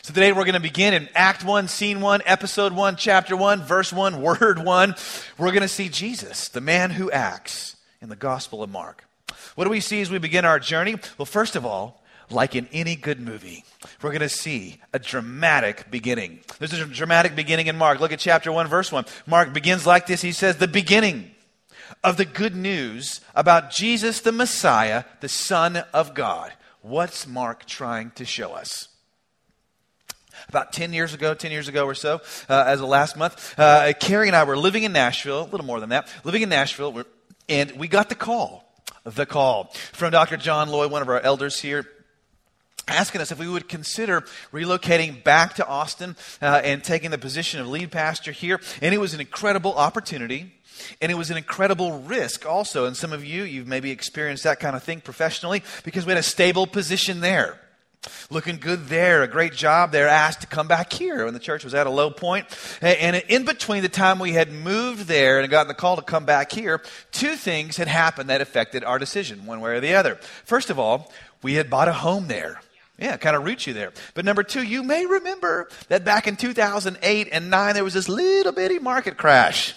So 0.05 0.13
today 0.13 0.31
we're 0.33 0.43
going 0.43 0.53
to 0.53 0.59
begin 0.59 0.93
in 0.93 1.09
Act 1.15 1.43
1, 1.43 1.67
Scene 1.67 1.99
1, 1.99 2.21
Episode 2.27 2.73
1, 2.73 2.95
Chapter 2.95 3.35
1, 3.35 3.63
Verse 3.63 3.91
1, 3.91 4.21
Word 4.21 4.63
1. 4.63 4.95
We're 5.39 5.49
going 5.49 5.63
to 5.63 5.67
see 5.67 5.89
Jesus, 5.89 6.47
the 6.47 6.61
man 6.61 6.91
who 6.91 7.09
acts, 7.09 7.75
in 8.03 8.09
the 8.09 8.15
Gospel 8.15 8.61
of 8.61 8.69
Mark. 8.69 9.05
What 9.55 9.63
do 9.63 9.71
we 9.71 9.79
see 9.79 10.01
as 10.01 10.11
we 10.11 10.19
begin 10.19 10.45
our 10.45 10.59
journey? 10.59 10.97
Well, 11.17 11.25
first 11.25 11.55
of 11.55 11.65
all, 11.65 12.03
like 12.29 12.55
in 12.55 12.67
any 12.71 12.95
good 12.95 13.19
movie, 13.19 13.65
we're 14.03 14.11
going 14.11 14.19
to 14.19 14.29
see 14.29 14.79
a 14.93 14.99
dramatic 14.99 15.89
beginning. 15.89 16.41
There's 16.59 16.73
a 16.73 16.85
dramatic 16.85 17.35
beginning 17.35 17.65
in 17.65 17.75
Mark. 17.75 17.99
Look 17.99 18.11
at 18.11 18.19
chapter 18.19 18.51
1, 18.51 18.67
verse 18.67 18.91
1. 18.91 19.05
Mark 19.25 19.53
begins 19.53 19.87
like 19.87 20.05
this 20.05 20.21
He 20.21 20.33
says, 20.33 20.57
The 20.57 20.67
beginning 20.67 21.31
of 22.03 22.17
the 22.17 22.25
good 22.25 22.55
news 22.55 23.21
about 23.33 23.71
Jesus 23.71 24.21
the 24.21 24.31
Messiah, 24.31 25.05
the 25.21 25.29
Son 25.29 25.77
of 25.95 26.13
God. 26.13 26.53
What's 26.83 27.25
Mark 27.25 27.65
trying 27.65 28.11
to 28.11 28.23
show 28.23 28.51
us? 28.51 28.89
About 30.49 30.73
10 30.73 30.93
years 30.93 31.13
ago, 31.13 31.33
10 31.33 31.51
years 31.51 31.67
ago 31.67 31.85
or 31.85 31.95
so, 31.95 32.21
uh, 32.49 32.63
as 32.67 32.81
of 32.81 32.87
last 32.87 33.17
month, 33.17 33.57
uh, 33.57 33.93
Carrie 33.99 34.27
and 34.27 34.35
I 34.35 34.43
were 34.43 34.57
living 34.57 34.83
in 34.83 34.93
Nashville, 34.93 35.43
a 35.43 35.49
little 35.49 35.65
more 35.65 35.79
than 35.79 35.89
that, 35.89 36.07
living 36.23 36.41
in 36.41 36.49
Nashville, 36.49 37.03
and 37.49 37.71
we 37.73 37.87
got 37.87 38.09
the 38.09 38.15
call, 38.15 38.71
the 39.03 39.25
call 39.25 39.73
from 39.93 40.11
Dr. 40.11 40.37
John 40.37 40.69
Lloyd, 40.69 40.91
one 40.91 41.01
of 41.01 41.09
our 41.09 41.19
elders 41.19 41.59
here 41.59 41.87
asking 42.87 43.21
us 43.21 43.31
if 43.31 43.39
we 43.39 43.47
would 43.47 43.67
consider 43.67 44.21
relocating 44.51 45.23
back 45.23 45.55
to 45.55 45.67
Austin 45.67 46.15
uh, 46.41 46.61
and 46.63 46.83
taking 46.83 47.11
the 47.11 47.17
position 47.17 47.59
of 47.59 47.67
lead 47.67 47.91
pastor 47.91 48.31
here. 48.31 48.59
And 48.81 48.93
it 48.93 48.99
was 48.99 49.13
an 49.13 49.19
incredible 49.19 49.73
opportunity. 49.73 50.53
And 51.01 51.11
it 51.11 51.15
was 51.15 51.31
an 51.31 51.37
incredible 51.37 51.99
risk 52.01 52.45
also. 52.45 52.85
And 52.85 52.95
some 52.97 53.13
of 53.13 53.23
you, 53.23 53.43
you've 53.43 53.67
maybe 53.67 53.91
experienced 53.91 54.43
that 54.43 54.59
kind 54.59 54.75
of 54.75 54.83
thing 54.83 55.01
professionally 55.01 55.63
because 55.83 56.05
we 56.05 56.11
had 56.11 56.19
a 56.19 56.23
stable 56.23 56.67
position 56.67 57.21
there. 57.21 57.59
Looking 58.29 58.57
good 58.57 58.87
there, 58.87 59.23
a 59.23 59.27
great 59.27 59.53
job 59.53 59.91
there, 59.91 60.07
asked 60.07 60.41
to 60.41 60.47
come 60.47 60.67
back 60.67 60.91
here 60.91 61.25
when 61.25 61.33
the 61.33 61.39
church 61.39 61.63
was 61.63 61.73
at 61.73 61.87
a 61.87 61.89
low 61.89 62.09
point. 62.11 62.47
And 62.81 63.15
in 63.15 63.45
between 63.45 63.83
the 63.83 63.89
time 63.89 64.19
we 64.19 64.33
had 64.33 64.51
moved 64.51 65.07
there 65.07 65.39
and 65.39 65.49
gotten 65.49 65.67
the 65.67 65.73
call 65.73 65.95
to 65.95 66.01
come 66.01 66.25
back 66.25 66.51
here, 66.51 66.81
two 67.11 67.35
things 67.35 67.77
had 67.77 67.87
happened 67.87 68.29
that 68.29 68.41
affected 68.41 68.83
our 68.83 68.99
decision, 68.99 69.45
one 69.45 69.61
way 69.61 69.71
or 69.71 69.79
the 69.79 69.95
other. 69.95 70.15
First 70.45 70.69
of 70.69 70.79
all, 70.79 71.11
we 71.41 71.53
had 71.55 71.69
bought 71.69 71.87
a 71.87 71.93
home 71.93 72.27
there. 72.27 72.59
Yeah, 72.97 73.17
kind 73.17 73.35
of 73.35 73.43
roots 73.43 73.67
you 73.67 73.73
there. 73.73 73.91
But 74.13 74.23
number 74.23 74.41
two, 74.41 74.63
you 74.63 74.81
may 74.81 75.05
remember 75.05 75.67
that 75.89 76.05
back 76.05 76.27
in 76.27 76.37
2008 76.37 77.29
and 77.31 77.49
9, 77.49 77.73
there 77.73 77.83
was 77.83 77.93
this 77.93 78.07
little 78.07 78.53
bitty 78.53 78.79
market 78.79 79.17
crash 79.17 79.75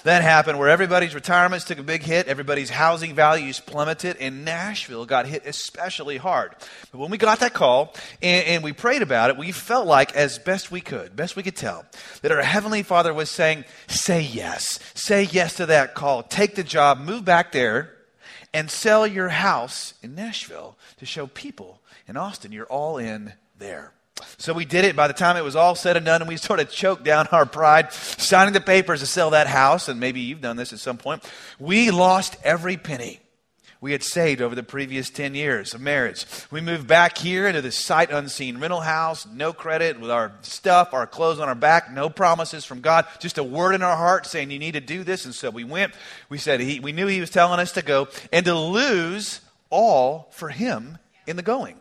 that 0.00 0.22
happened 0.22 0.58
where 0.58 0.68
everybody's 0.68 1.14
retirements 1.14 1.64
took 1.64 1.78
a 1.78 1.82
big 1.82 2.02
hit, 2.02 2.28
everybody's 2.28 2.70
housing 2.70 3.14
values 3.14 3.60
plummeted, 3.60 4.16
and 4.18 4.44
Nashville 4.44 5.06
got 5.06 5.26
hit 5.26 5.46
especially 5.46 6.16
hard. 6.16 6.54
But 6.92 6.98
when 6.98 7.10
we 7.10 7.18
got 7.18 7.40
that 7.40 7.54
call 7.54 7.94
and, 8.22 8.46
and 8.46 8.64
we 8.64 8.72
prayed 8.72 9.02
about 9.02 9.30
it, 9.30 9.36
we 9.36 9.52
felt 9.52 9.86
like, 9.86 10.14
as 10.14 10.38
best 10.38 10.70
we 10.70 10.80
could, 10.80 11.16
best 11.16 11.36
we 11.36 11.42
could 11.42 11.56
tell, 11.56 11.84
that 12.22 12.32
our 12.32 12.42
Heavenly 12.42 12.82
Father 12.82 13.12
was 13.12 13.30
saying, 13.30 13.64
Say 13.86 14.22
yes. 14.22 14.78
Say 14.94 15.24
yes 15.24 15.56
to 15.56 15.66
that 15.66 15.94
call. 15.94 16.22
Take 16.22 16.54
the 16.54 16.64
job, 16.64 16.98
move 16.98 17.24
back 17.24 17.52
there, 17.52 17.94
and 18.52 18.70
sell 18.70 19.06
your 19.06 19.28
house 19.28 19.94
in 20.02 20.14
Nashville 20.14 20.76
to 20.98 21.06
show 21.06 21.26
people 21.26 21.80
in 22.08 22.16
Austin. 22.16 22.52
You're 22.52 22.66
all 22.66 22.98
in 22.98 23.34
there. 23.58 23.92
So 24.38 24.52
we 24.52 24.64
did 24.64 24.84
it. 24.84 24.96
By 24.96 25.08
the 25.08 25.14
time 25.14 25.36
it 25.36 25.44
was 25.44 25.56
all 25.56 25.74
said 25.74 25.96
and 25.96 26.06
done, 26.06 26.22
and 26.22 26.28
we 26.28 26.36
sort 26.36 26.60
of 26.60 26.70
choked 26.70 27.04
down 27.04 27.26
our 27.32 27.46
pride, 27.46 27.92
signing 27.92 28.54
the 28.54 28.60
papers 28.60 29.00
to 29.00 29.06
sell 29.06 29.30
that 29.30 29.46
house, 29.46 29.88
and 29.88 30.00
maybe 30.00 30.20
you've 30.20 30.40
done 30.40 30.56
this 30.56 30.72
at 30.72 30.78
some 30.78 30.98
point, 30.98 31.22
we 31.58 31.90
lost 31.90 32.36
every 32.44 32.76
penny 32.76 33.20
we 33.80 33.92
had 33.92 34.02
saved 34.02 34.40
over 34.40 34.54
the 34.54 34.62
previous 34.62 35.10
10 35.10 35.34
years 35.34 35.74
of 35.74 35.80
marriage. 35.80 36.24
We 36.50 36.60
moved 36.60 36.86
back 36.86 37.18
here 37.18 37.46
into 37.46 37.60
this 37.60 37.76
sight 37.76 38.10
unseen 38.10 38.58
rental 38.58 38.80
house, 38.80 39.26
no 39.26 39.52
credit, 39.52 40.00
with 40.00 40.10
our 40.10 40.32
stuff, 40.42 40.94
our 40.94 41.06
clothes 41.06 41.38
on 41.38 41.48
our 41.48 41.54
back, 41.54 41.92
no 41.92 42.08
promises 42.08 42.64
from 42.64 42.80
God, 42.80 43.06
just 43.20 43.38
a 43.38 43.44
word 43.44 43.74
in 43.74 43.82
our 43.82 43.96
heart 43.96 44.26
saying, 44.26 44.50
You 44.50 44.58
need 44.58 44.72
to 44.72 44.80
do 44.80 45.04
this. 45.04 45.24
And 45.24 45.34
so 45.34 45.50
we 45.50 45.64
went. 45.64 45.94
We 46.28 46.38
said, 46.38 46.60
he, 46.60 46.80
We 46.80 46.92
knew 46.92 47.06
He 47.06 47.20
was 47.20 47.30
telling 47.30 47.60
us 47.60 47.72
to 47.72 47.82
go 47.82 48.08
and 48.32 48.44
to 48.46 48.54
lose 48.54 49.40
all 49.68 50.28
for 50.32 50.48
Him 50.48 50.98
in 51.26 51.36
the 51.36 51.42
going. 51.42 51.78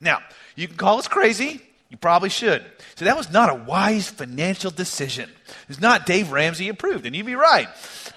Now, 0.00 0.22
you 0.56 0.66
can 0.66 0.76
call 0.76 0.98
us 0.98 1.08
crazy. 1.08 1.62
You 1.94 1.98
probably 1.98 2.28
should. 2.28 2.64
So 2.96 3.04
that 3.04 3.16
was 3.16 3.30
not 3.30 3.50
a 3.50 3.54
wise 3.54 4.10
financial 4.10 4.72
decision. 4.72 5.30
It's 5.68 5.78
not 5.78 6.06
Dave 6.06 6.32
Ramsey 6.32 6.68
approved, 6.68 7.06
and 7.06 7.14
you'd 7.14 7.24
be 7.24 7.36
right. 7.36 7.68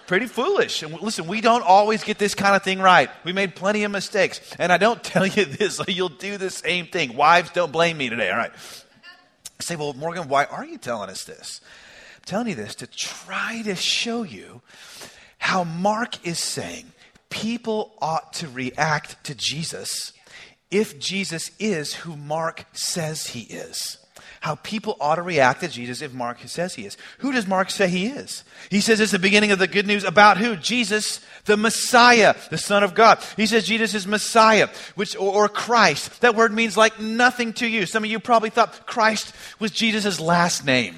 Pretty 0.07 0.25
foolish. 0.25 0.81
And 0.81 0.99
listen, 0.99 1.27
we 1.27 1.41
don't 1.41 1.61
always 1.61 2.03
get 2.03 2.17
this 2.17 2.33
kind 2.33 2.55
of 2.55 2.63
thing 2.63 2.79
right. 2.79 3.07
We 3.23 3.33
made 3.33 3.53
plenty 3.53 3.83
of 3.83 3.91
mistakes. 3.91 4.41
And 4.57 4.73
I 4.73 4.77
don't 4.77 5.03
tell 5.03 5.27
you 5.27 5.45
this, 5.45 5.75
so 5.75 5.83
you'll 5.87 6.09
do 6.09 6.37
the 6.39 6.49
same 6.49 6.87
thing. 6.87 7.15
Wives, 7.15 7.51
don't 7.51 7.71
blame 7.71 7.99
me 7.99 8.09
today, 8.09 8.31
all 8.31 8.37
right? 8.37 8.51
I 8.51 9.63
say, 9.63 9.75
well, 9.75 9.93
Morgan, 9.93 10.27
why 10.27 10.45
are 10.45 10.65
you 10.65 10.79
telling 10.79 11.11
us 11.11 11.23
this? 11.25 11.61
I'm 12.15 12.23
telling 12.25 12.47
you 12.47 12.55
this 12.55 12.73
to 12.73 12.87
try 12.87 13.61
to 13.61 13.75
show 13.75 14.23
you 14.23 14.63
how 15.37 15.63
Mark 15.63 16.25
is 16.25 16.39
saying 16.39 16.93
people 17.29 17.93
ought 18.01 18.33
to 18.33 18.47
react 18.47 19.23
to 19.25 19.35
Jesus 19.35 20.13
if 20.71 20.99
Jesus 20.99 21.51
is 21.59 21.93
who 21.93 22.15
Mark 22.15 22.65
says 22.73 23.27
he 23.27 23.41
is. 23.41 23.97
How 24.39 24.55
people 24.55 24.97
ought 24.99 25.15
to 25.15 25.23
react 25.23 25.61
to 25.61 25.67
Jesus 25.67 26.01
if 26.01 26.13
Mark 26.13 26.39
says 26.45 26.75
he 26.75 26.85
is. 26.85 26.95
Who 27.19 27.31
does 27.31 27.47
Mark 27.47 27.71
say 27.71 27.87
he 27.87 28.07
is? 28.07 28.43
He 28.69 28.81
says 28.81 28.99
it's 28.99 29.11
the 29.11 29.19
beginning 29.19 29.51
of 29.51 29.59
the 29.59 29.67
good 29.67 29.87
news 29.87 30.03
about 30.03 30.37
who? 30.37 30.55
Jesus, 30.55 31.21
the 31.45 31.57
Messiah, 31.57 32.35
the 32.49 32.57
Son 32.57 32.83
of 32.83 32.93
God. 32.93 33.19
He 33.35 33.47
says 33.47 33.65
Jesus 33.65 33.95
is 33.95 34.05
Messiah, 34.05 34.69
which 34.95 35.15
or, 35.15 35.33
or 35.33 35.49
Christ. 35.49 36.21
That 36.21 36.35
word 36.35 36.53
means 36.53 36.77
like 36.77 36.99
nothing 36.99 37.53
to 37.53 37.67
you. 37.67 37.85
Some 37.85 38.03
of 38.03 38.09
you 38.09 38.19
probably 38.19 38.51
thought 38.51 38.85
Christ 38.85 39.33
was 39.59 39.71
Jesus' 39.71 40.19
last 40.19 40.65
name. 40.65 40.95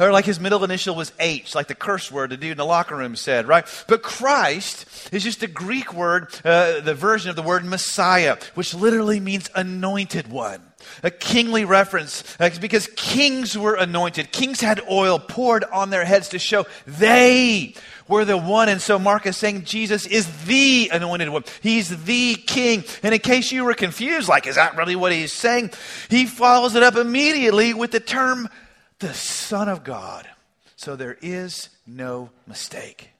Or 0.00 0.12
like 0.12 0.24
his 0.24 0.40
middle 0.40 0.64
initial 0.64 0.94
was 0.94 1.12
H, 1.18 1.54
like 1.54 1.68
the 1.68 1.74
curse 1.74 2.10
word 2.10 2.32
the 2.32 2.36
dude 2.36 2.52
in 2.52 2.56
the 2.56 2.64
locker 2.64 2.96
room 2.96 3.14
said, 3.14 3.46
right? 3.46 3.66
But 3.86 4.02
Christ 4.02 5.10
is 5.12 5.22
just 5.22 5.42
a 5.42 5.46
Greek 5.46 5.92
word, 5.92 6.28
uh, 6.44 6.80
the 6.80 6.94
version 6.94 7.30
of 7.30 7.36
the 7.36 7.42
word 7.42 7.64
Messiah, 7.64 8.38
which 8.54 8.74
literally 8.74 9.20
means 9.20 9.50
anointed 9.54 10.28
one. 10.28 10.62
A 11.02 11.10
kingly 11.10 11.64
reference 11.64 12.24
uh, 12.40 12.50
because 12.60 12.88
kings 12.96 13.56
were 13.56 13.74
anointed. 13.74 14.32
Kings 14.32 14.60
had 14.60 14.80
oil 14.90 15.18
poured 15.18 15.64
on 15.64 15.90
their 15.90 16.04
heads 16.04 16.30
to 16.30 16.38
show 16.38 16.66
they 16.86 17.74
were 18.08 18.24
the 18.24 18.36
one. 18.36 18.68
And 18.68 18.80
so 18.80 18.98
Mark 18.98 19.26
is 19.26 19.36
saying 19.36 19.64
Jesus 19.64 20.06
is 20.06 20.44
the 20.44 20.90
anointed 20.92 21.28
one. 21.28 21.44
He's 21.60 22.04
the 22.04 22.34
king. 22.34 22.84
And 23.02 23.14
in 23.14 23.20
case 23.20 23.52
you 23.52 23.64
were 23.64 23.74
confused, 23.74 24.28
like, 24.28 24.46
is 24.46 24.56
that 24.56 24.76
really 24.76 24.96
what 24.96 25.12
he's 25.12 25.32
saying? 25.32 25.70
He 26.08 26.26
follows 26.26 26.74
it 26.74 26.82
up 26.82 26.96
immediately 26.96 27.74
with 27.74 27.92
the 27.92 28.00
term 28.00 28.48
the 29.02 29.12
Son 29.12 29.68
of 29.68 29.84
God. 29.84 30.28
So 30.76 30.96
there 30.96 31.18
is 31.20 31.68
no 31.86 32.30
mistake. 32.46 33.10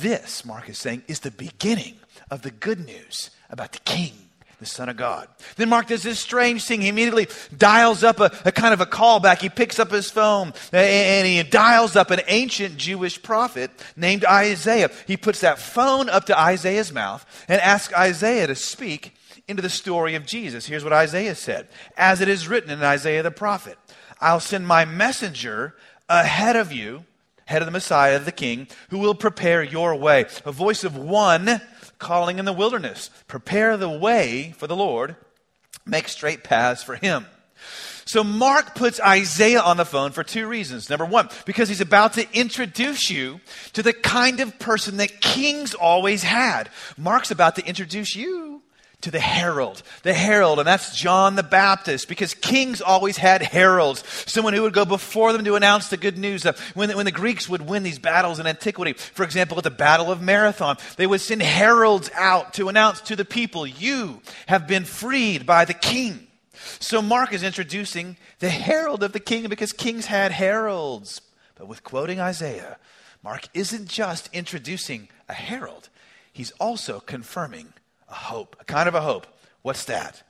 This, 0.00 0.44
Mark 0.44 0.68
is 0.68 0.78
saying, 0.78 1.02
is 1.06 1.20
the 1.20 1.30
beginning 1.30 1.96
of 2.30 2.40
the 2.40 2.50
good 2.50 2.80
news 2.80 3.30
about 3.50 3.72
the 3.72 3.80
King, 3.80 4.12
the 4.60 4.66
Son 4.66 4.88
of 4.88 4.96
God. 4.96 5.28
Then 5.56 5.68
Mark 5.68 5.88
does 5.88 6.02
this 6.02 6.18
strange 6.18 6.64
thing. 6.64 6.80
He 6.80 6.88
immediately 6.88 7.28
dials 7.56 8.02
up 8.02 8.18
a, 8.18 8.32
a 8.46 8.52
kind 8.52 8.72
of 8.72 8.80
a 8.80 8.86
callback. 8.86 9.42
He 9.42 9.50
picks 9.50 9.78
up 9.78 9.90
his 9.90 10.10
phone 10.10 10.54
and 10.72 11.26
he 11.26 11.42
dials 11.42 11.96
up 11.96 12.10
an 12.10 12.22
ancient 12.26 12.78
Jewish 12.78 13.22
prophet 13.22 13.70
named 13.96 14.24
Isaiah. 14.24 14.90
He 15.06 15.18
puts 15.18 15.40
that 15.40 15.58
phone 15.58 16.08
up 16.08 16.24
to 16.26 16.38
Isaiah's 16.38 16.92
mouth 16.94 17.26
and 17.46 17.60
asks 17.60 17.92
Isaiah 17.92 18.46
to 18.46 18.54
speak 18.54 19.14
into 19.46 19.60
the 19.60 19.68
story 19.68 20.14
of 20.14 20.24
Jesus. 20.24 20.64
Here's 20.64 20.84
what 20.84 20.94
Isaiah 20.94 21.34
said 21.34 21.68
As 21.94 22.22
it 22.22 22.28
is 22.28 22.48
written 22.48 22.70
in 22.70 22.82
Isaiah 22.82 23.22
the 23.22 23.30
prophet, 23.30 23.76
I'll 24.24 24.40
send 24.40 24.66
my 24.66 24.86
messenger 24.86 25.74
ahead 26.08 26.56
of 26.56 26.72
you, 26.72 27.04
head 27.44 27.60
of 27.60 27.66
the 27.66 27.72
Messiah, 27.72 28.18
the 28.18 28.32
King, 28.32 28.68
who 28.88 28.98
will 28.98 29.14
prepare 29.14 29.62
your 29.62 29.94
way. 29.94 30.24
A 30.46 30.50
voice 30.50 30.82
of 30.82 30.96
one 30.96 31.60
calling 31.98 32.38
in 32.38 32.46
the 32.46 32.52
wilderness. 32.54 33.10
Prepare 33.28 33.76
the 33.76 33.90
way 33.90 34.54
for 34.56 34.66
the 34.66 34.74
Lord, 34.74 35.16
make 35.84 36.08
straight 36.08 36.42
paths 36.42 36.82
for 36.82 36.96
him. 36.96 37.26
So 38.06 38.24
Mark 38.24 38.74
puts 38.74 38.98
Isaiah 38.98 39.60
on 39.60 39.76
the 39.76 39.84
phone 39.84 40.12
for 40.12 40.24
two 40.24 40.46
reasons. 40.46 40.88
Number 40.88 41.04
one, 41.04 41.28
because 41.44 41.68
he's 41.68 41.82
about 41.82 42.14
to 42.14 42.26
introduce 42.32 43.10
you 43.10 43.42
to 43.74 43.82
the 43.82 43.92
kind 43.92 44.40
of 44.40 44.58
person 44.58 44.96
that 44.96 45.20
kings 45.20 45.74
always 45.74 46.22
had. 46.22 46.70
Mark's 46.96 47.30
about 47.30 47.56
to 47.56 47.66
introduce 47.66 48.16
you 48.16 48.53
to 49.04 49.10
the 49.10 49.20
herald. 49.20 49.82
The 50.02 50.14
herald, 50.14 50.58
and 50.58 50.66
that's 50.66 50.96
John 50.96 51.36
the 51.36 51.42
Baptist, 51.42 52.08
because 52.08 52.32
kings 52.32 52.80
always 52.80 53.18
had 53.18 53.42
heralds, 53.42 54.02
someone 54.26 54.54
who 54.54 54.62
would 54.62 54.72
go 54.72 54.84
before 54.84 55.32
them 55.32 55.44
to 55.44 55.56
announce 55.56 55.88
the 55.88 55.96
good 55.98 56.16
news. 56.18 56.44
Uh, 56.44 56.54
when 56.74 56.88
the, 56.88 56.96
when 56.96 57.04
the 57.04 57.12
Greeks 57.12 57.48
would 57.48 57.62
win 57.62 57.82
these 57.82 57.98
battles 57.98 58.40
in 58.40 58.46
antiquity, 58.46 58.94
for 58.94 59.22
example, 59.22 59.58
at 59.58 59.64
the 59.64 59.70
Battle 59.70 60.10
of 60.10 60.22
Marathon, 60.22 60.76
they 60.96 61.06
would 61.06 61.20
send 61.20 61.42
heralds 61.42 62.10
out 62.14 62.54
to 62.54 62.68
announce 62.68 63.02
to 63.02 63.16
the 63.16 63.24
people, 63.24 63.66
You 63.66 64.22
have 64.46 64.66
been 64.66 64.84
freed 64.84 65.44
by 65.44 65.64
the 65.66 65.74
king. 65.74 66.26
So 66.80 67.02
Mark 67.02 67.32
is 67.34 67.42
introducing 67.42 68.16
the 68.38 68.48
herald 68.48 69.02
of 69.02 69.12
the 69.12 69.20
king 69.20 69.46
because 69.48 69.74
kings 69.74 70.06
had 70.06 70.32
heralds. 70.32 71.20
But 71.56 71.68
with 71.68 71.84
quoting 71.84 72.20
Isaiah, 72.20 72.78
Mark 73.22 73.48
isn't 73.52 73.86
just 73.86 74.30
introducing 74.32 75.08
a 75.28 75.34
herald, 75.34 75.90
he's 76.32 76.52
also 76.52 77.00
confirming 77.00 77.74
a 78.08 78.14
hope, 78.14 78.56
a 78.60 78.64
kind 78.64 78.88
of 78.88 78.94
a 78.94 79.00
hope. 79.00 79.26
What's 79.62 79.86
that? 79.86 80.22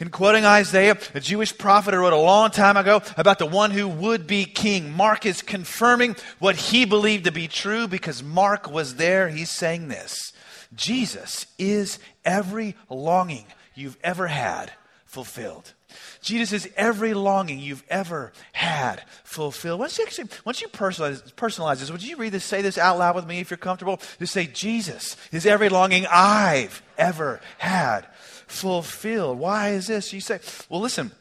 In 0.00 0.10
quoting 0.10 0.44
Isaiah, 0.44 0.98
a 1.14 1.20
Jewish 1.20 1.56
prophet 1.56 1.94
who 1.94 2.00
wrote 2.00 2.12
a 2.12 2.18
long 2.18 2.50
time 2.50 2.76
ago 2.76 3.00
about 3.16 3.38
the 3.38 3.46
one 3.46 3.70
who 3.70 3.88
would 3.88 4.26
be 4.26 4.44
king, 4.44 4.92
Mark 4.92 5.24
is 5.24 5.40
confirming 5.40 6.14
what 6.40 6.56
he 6.56 6.84
believed 6.84 7.24
to 7.24 7.32
be 7.32 7.48
true 7.48 7.88
because 7.88 8.22
Mark 8.22 8.70
was 8.70 8.96
there. 8.96 9.30
He's 9.30 9.50
saying 9.50 9.88
this 9.88 10.34
Jesus 10.74 11.46
is 11.58 11.98
every 12.22 12.76
longing 12.90 13.46
you've 13.74 13.96
ever 14.04 14.26
had 14.26 14.72
fulfilled. 15.06 15.72
Jesus 16.20 16.52
is 16.52 16.72
every 16.76 17.14
longing 17.14 17.58
you've 17.58 17.84
ever 17.88 18.32
had 18.52 19.02
fulfilled. 19.24 19.80
Once 19.80 19.98
you, 19.98 20.04
actually, 20.04 20.28
once 20.44 20.60
you 20.60 20.68
personalize, 20.68 21.32
personalize 21.34 21.80
this, 21.80 21.90
would 21.90 22.02
you 22.02 22.16
read 22.16 22.32
this, 22.32 22.44
say 22.44 22.62
this 22.62 22.78
out 22.78 22.98
loud 22.98 23.14
with 23.14 23.26
me 23.26 23.40
if 23.40 23.50
you're 23.50 23.56
comfortable? 23.56 24.00
Just 24.18 24.32
say, 24.32 24.46
Jesus 24.46 25.16
is 25.32 25.46
every 25.46 25.68
longing 25.68 26.06
I've 26.10 26.82
ever 26.98 27.40
had 27.58 28.06
fulfilled. 28.46 29.38
Why 29.38 29.70
is 29.70 29.86
this? 29.86 30.12
You 30.12 30.20
say, 30.20 30.40
well, 30.68 30.80
listen. 30.80 31.12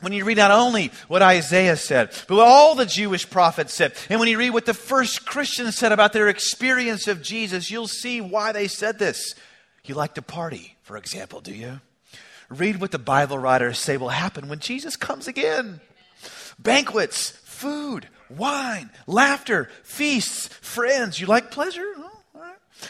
When 0.00 0.14
you 0.14 0.24
read 0.24 0.38
not 0.38 0.50
only 0.50 0.90
what 1.08 1.20
Isaiah 1.20 1.76
said, 1.76 2.08
but 2.26 2.36
what 2.36 2.46
all 2.46 2.74
the 2.74 2.86
Jewish 2.86 3.28
prophets 3.28 3.74
said, 3.74 3.92
and 4.08 4.18
when 4.18 4.30
you 4.30 4.38
read 4.38 4.50
what 4.50 4.64
the 4.64 4.72
first 4.72 5.26
Christians 5.26 5.76
said 5.76 5.92
about 5.92 6.14
their 6.14 6.28
experience 6.28 7.06
of 7.06 7.20
Jesus, 7.20 7.70
you'll 7.70 7.86
see 7.86 8.22
why 8.22 8.52
they 8.52 8.66
said 8.66 8.98
this. 8.98 9.34
You 9.84 9.94
like 9.94 10.14
to 10.14 10.22
party, 10.22 10.76
for 10.82 10.96
example, 10.96 11.42
do 11.42 11.52
you? 11.52 11.80
Read 12.50 12.80
what 12.80 12.90
the 12.90 12.98
Bible 12.98 13.38
writers 13.38 13.78
say 13.78 13.96
will 13.96 14.08
happen 14.08 14.48
when 14.48 14.58
Jesus 14.58 14.96
comes 14.96 15.28
again 15.28 15.80
banquets, 16.58 17.30
food, 17.44 18.08
wine, 18.28 18.90
laughter, 19.06 19.70
feasts, 19.82 20.48
friends. 20.48 21.20
You 21.20 21.26
like 21.26 21.50
pleasure? 21.50 21.94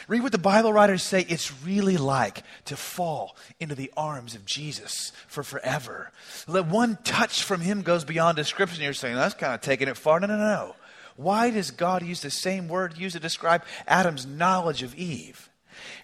Read 0.08 0.22
what 0.22 0.32
the 0.32 0.38
Bible 0.38 0.72
writers 0.72 1.02
say 1.02 1.26
it's 1.28 1.62
really 1.64 1.96
like 1.96 2.42
to 2.66 2.76
fall 2.76 3.36
into 3.58 3.74
the 3.74 3.92
arms 3.96 4.34
of 4.34 4.46
Jesus 4.46 5.12
for 5.26 5.42
forever. 5.42 6.12
Let 6.46 6.66
one 6.66 6.98
touch 7.04 7.42
from 7.42 7.60
him 7.60 7.82
goes 7.82 8.04
beyond 8.04 8.36
description. 8.36 8.82
You're 8.82 8.92
saying, 8.92 9.16
that's 9.16 9.34
kind 9.34 9.54
of 9.54 9.60
taking 9.60 9.88
it 9.88 9.96
far. 9.96 10.20
No, 10.20 10.26
no, 10.26 10.36
no. 10.36 10.76
Why 11.16 11.50
does 11.50 11.70
God 11.70 12.02
use 12.02 12.22
the 12.22 12.30
same 12.30 12.68
word 12.68 12.96
used 12.96 13.16
to 13.16 13.20
describe 13.20 13.64
Adam's 13.86 14.26
knowledge 14.26 14.82
of 14.82 14.94
Eve 14.94 15.50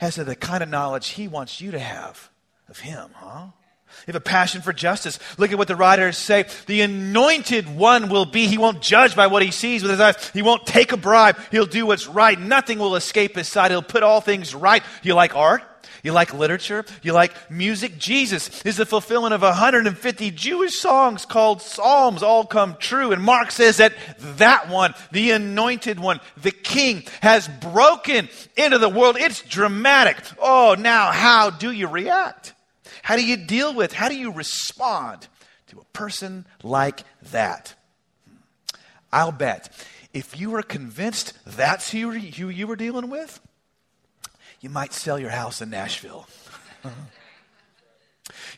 as 0.01 0.17
to 0.17 0.25
the 0.25 0.37
kind 0.37 0.63
of 0.63 0.69
knowledge 0.69 1.11
he 1.11 1.29
wants 1.29 1.61
you 1.61 1.71
to 1.71 1.79
have 1.79 2.29
of 2.69 2.79
him, 2.79 3.11
huh? 3.15 3.49
You 4.07 4.13
have 4.13 4.17
a 4.17 4.21
passion 4.21 4.63
for 4.63 4.73
justice. 4.73 5.19
Look 5.39 5.53
at 5.53 5.59
what 5.59 5.69
the 5.69 5.77
writers 5.77 6.19
say. 6.19 6.45
The 6.67 6.83
anointed 6.83 7.75
one 7.75 8.09
will 8.09 8.27
be. 8.27 8.47
He 8.47 8.59
won't 8.59 8.83
judge 8.83 9.17
by 9.17 9.27
what 9.27 9.43
he 9.43 9.51
sees 9.51 9.83
with 9.83 9.91
his 9.91 10.01
eyes. 10.01 10.31
He 10.31 10.43
won't 10.43 10.67
take 10.67 10.93
a 10.93 10.97
bribe. 10.97 11.39
He'll 11.51 11.67
do 11.67 11.87
what's 11.87 12.07
right. 12.07 12.39
Nothing 12.39 12.79
will 12.79 12.97
escape 12.97 13.37
his 13.37 13.49
sight. 13.49 13.71
He'll 13.71 13.83
put 13.83 14.03
all 14.03 14.21
things 14.21 14.55
right. 14.55 14.83
You 15.03 15.15
like 15.15 15.35
art? 15.35 15.63
You 16.03 16.13
like 16.13 16.33
literature? 16.35 16.85
You 17.03 17.15
like 17.15 17.51
music? 17.51 17.99
Jesus 17.99 18.63
is 18.65 18.77
the 18.77 18.87
fulfillment 18.87 19.35
of 19.35 19.43
150 19.43 20.31
Jewish 20.31 20.79
songs 20.79 21.25
called 21.25 21.63
Psalms, 21.63 22.23
all 22.23 22.45
come 22.45 22.77
true. 22.79 23.11
And 23.11 23.23
Mark 23.23 23.51
says 23.51 23.79
that 23.79 23.93
that 24.37 24.69
one, 24.69 24.95
the 25.11 25.33
anointed 25.33 25.99
one, 25.99 26.21
the 26.37 26.53
king, 26.53 27.03
has 27.23 27.49
broken 27.49 28.29
into 28.57 28.79
the 28.79 28.89
world. 28.89 29.17
It's 29.19 29.43
dramatic. 29.43 30.17
Oh, 30.39 30.77
now 30.79 31.11
how 31.11 31.51
do 31.51 31.73
you 31.73 31.89
react? 31.89 32.53
How 33.07 33.15
do 33.15 33.25
you 33.25 33.37
deal 33.37 33.73
with, 33.73 33.93
how 33.93 34.09
do 34.09 34.17
you 34.17 34.33
respond 34.33 35.29
to 35.69 35.79
a 35.79 35.85
person 35.93 36.45
like 36.65 37.05
that? 37.31 37.73
I'll 39.13 39.31
bet 39.31 39.73
if 40.13 40.41
you 40.41 40.51
were 40.51 40.63
convinced 40.63 41.33
that's 41.47 41.93
who 41.93 42.11
you 42.11 42.67
were 42.67 42.75
dealing 42.75 43.09
with, 43.09 43.39
you 44.61 44.71
might 44.71 44.93
sell 44.93 45.21
your 45.21 45.31
house 45.31 45.63
in 45.63 45.71
Nashville. 45.71 46.27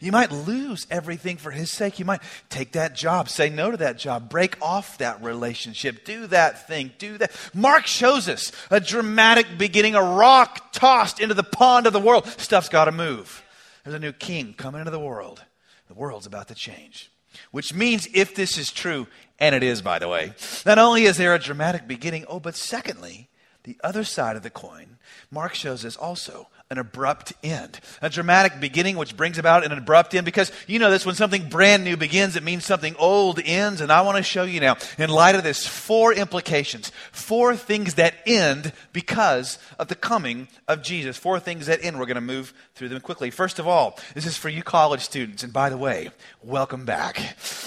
You 0.00 0.12
might 0.12 0.30
lose 0.30 0.86
everything 0.90 1.36
for 1.36 1.50
his 1.50 1.70
sake. 1.70 1.98
You 1.98 2.04
might 2.04 2.22
take 2.48 2.72
that 2.72 2.94
job, 2.94 3.28
say 3.28 3.50
no 3.50 3.72
to 3.72 3.76
that 3.78 3.98
job, 3.98 4.30
break 4.30 4.56
off 4.62 4.96
that 4.98 5.22
relationship, 5.22 6.04
do 6.04 6.26
that 6.28 6.66
thing, 6.68 6.92
do 6.98 7.18
that. 7.18 7.32
Mark 7.52 7.86
shows 7.86 8.28
us 8.28 8.52
a 8.70 8.80
dramatic 8.80 9.58
beginning, 9.58 9.94
a 9.96 10.02
rock 10.02 10.72
tossed 10.72 11.20
into 11.20 11.34
the 11.34 11.42
pond 11.42 11.86
of 11.86 11.92
the 11.92 12.00
world. 12.00 12.26
Stuff's 12.38 12.68
got 12.68 12.84
to 12.84 12.92
move. 12.92 13.42
There's 13.88 13.96
a 13.96 14.00
new 14.00 14.12
king 14.12 14.52
coming 14.52 14.80
into 14.80 14.90
the 14.90 15.00
world. 15.00 15.44
The 15.86 15.94
world's 15.94 16.26
about 16.26 16.48
to 16.48 16.54
change. 16.54 17.10
Which 17.52 17.72
means, 17.72 18.06
if 18.12 18.34
this 18.34 18.58
is 18.58 18.70
true, 18.70 19.06
and 19.38 19.54
it 19.54 19.62
is, 19.62 19.80
by 19.80 19.98
the 19.98 20.08
way, 20.08 20.34
not 20.66 20.78
only 20.78 21.04
is 21.04 21.16
there 21.16 21.34
a 21.34 21.38
dramatic 21.38 21.88
beginning, 21.88 22.26
oh, 22.28 22.38
but 22.38 22.54
secondly, 22.54 23.30
the 23.62 23.78
other 23.82 24.04
side 24.04 24.36
of 24.36 24.42
the 24.42 24.50
coin, 24.50 24.98
Mark 25.30 25.54
shows 25.54 25.86
us 25.86 25.96
also 25.96 26.48
an 26.70 26.76
abrupt 26.76 27.32
end. 27.42 27.80
A 28.02 28.10
dramatic 28.10 28.60
beginning 28.60 28.98
which 28.98 29.16
brings 29.16 29.38
about 29.38 29.64
an 29.64 29.72
abrupt 29.72 30.14
end 30.14 30.26
because 30.26 30.52
you 30.66 30.78
know 30.78 30.90
this 30.90 31.06
when 31.06 31.14
something 31.14 31.48
brand 31.48 31.82
new 31.82 31.96
begins, 31.96 32.36
it 32.36 32.42
means 32.42 32.66
something 32.66 32.94
old 32.98 33.40
ends. 33.42 33.80
And 33.80 33.90
I 33.90 34.02
want 34.02 34.18
to 34.18 34.22
show 34.22 34.42
you 34.42 34.60
now, 34.60 34.76
in 34.98 35.08
light 35.08 35.34
of 35.34 35.42
this, 35.42 35.66
four 35.66 36.12
implications, 36.12 36.92
four 37.10 37.56
things 37.56 37.94
that 37.94 38.16
end 38.26 38.72
because 38.92 39.58
of 39.78 39.88
the 39.88 39.94
coming 39.94 40.46
of 40.66 40.82
Jesus. 40.82 41.16
Four 41.16 41.40
things 41.40 41.66
that 41.66 41.82
end. 41.82 41.98
We're 41.98 42.04
going 42.04 42.16
to 42.16 42.20
move 42.20 42.52
through 42.74 42.90
them 42.90 43.00
quickly. 43.00 43.30
First 43.30 43.58
of 43.58 43.66
all, 43.66 43.98
this 44.12 44.26
is 44.26 44.36
for 44.36 44.50
you 44.50 44.62
college 44.62 45.00
students. 45.00 45.42
And 45.42 45.52
by 45.54 45.70
the 45.70 45.78
way, 45.78 46.10
welcome 46.42 46.84
back. 46.84 47.18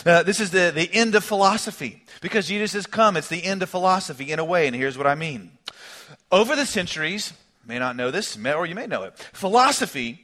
Uh, 0.06 0.22
this 0.22 0.40
is 0.40 0.52
the, 0.52 0.72
the 0.74 0.90
end 0.94 1.16
of 1.16 1.24
philosophy 1.24 2.04
because 2.22 2.48
Jesus 2.48 2.74
has 2.74 2.86
come. 2.86 3.18
It's 3.18 3.30
the 3.30 3.44
end 3.44 3.64
of 3.64 3.70
philosophy 3.70 4.32
in 4.32 4.38
a 4.38 4.46
way. 4.46 4.68
And 4.68 4.76
here's 4.76 4.98
what 4.98 5.08
I 5.08 5.16
mean. 5.16 5.52
Over 6.32 6.56
the 6.56 6.68
centuries, 6.68 7.34
may 7.66 7.80
not 7.80 7.96
know 7.96 8.12
this, 8.12 8.38
or 8.38 8.66
you 8.66 8.76
may 8.76 8.88
know 8.88 9.04
it. 9.04 9.18
Philosophy 9.34 10.20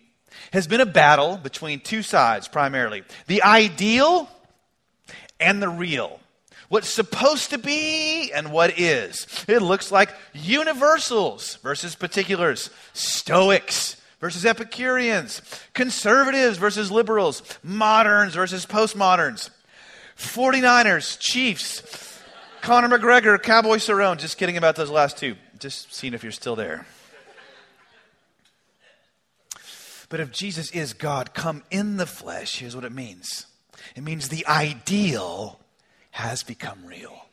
has 0.54 0.68
been 0.68 0.82
a 0.82 0.86
battle 0.86 1.38
between 1.38 1.80
two 1.80 2.02
sides 2.02 2.48
primarily 2.48 3.04
the 3.28 3.44
ideal 3.44 4.30
and 5.40 5.62
the 5.62 5.70
real. 5.70 6.20
What's 6.70 6.90
supposed 6.90 7.52
to 7.52 7.58
be 7.58 8.32
and 8.34 8.52
what 8.52 8.78
is. 8.78 9.26
It 9.48 9.62
looks 9.62 9.90
like 9.90 10.14
universals 10.34 11.56
versus 11.58 11.96
particulars, 11.96 12.70
Stoics 12.92 13.96
versus 14.20 14.46
Epicureans, 14.46 15.42
conservatives 15.74 16.58
versus 16.58 16.92
liberals, 16.92 17.42
moderns 17.64 18.34
versus 18.34 18.66
postmoderns, 18.66 19.50
49ers, 20.18 21.18
Chiefs, 21.20 22.22
Conor 22.62 22.98
McGregor, 22.98 23.42
Cowboy 23.42 23.78
Cerrone. 23.78 24.18
Just 24.18 24.38
kidding 24.38 24.58
about 24.58 24.76
those 24.76 24.90
last 24.90 25.18
two. 25.18 25.36
Just 25.60 25.94
seeing 25.94 26.14
if 26.14 26.22
you're 26.22 26.32
still 26.34 26.56
there. 26.56 26.86
But 30.10 30.20
if 30.20 30.32
Jesus 30.32 30.72
is 30.72 30.94
God 30.94 31.34
come 31.34 31.64
in 31.70 31.98
the 31.98 32.06
flesh, 32.06 32.60
here's 32.60 32.76
what 32.76 32.86
it 32.86 32.92
means 32.92 33.46
it 33.96 34.04
means 34.04 34.30
the 34.30 34.46
ideal 34.48 35.60
has 36.12 36.44
become 36.44 36.86
real. 36.86 37.26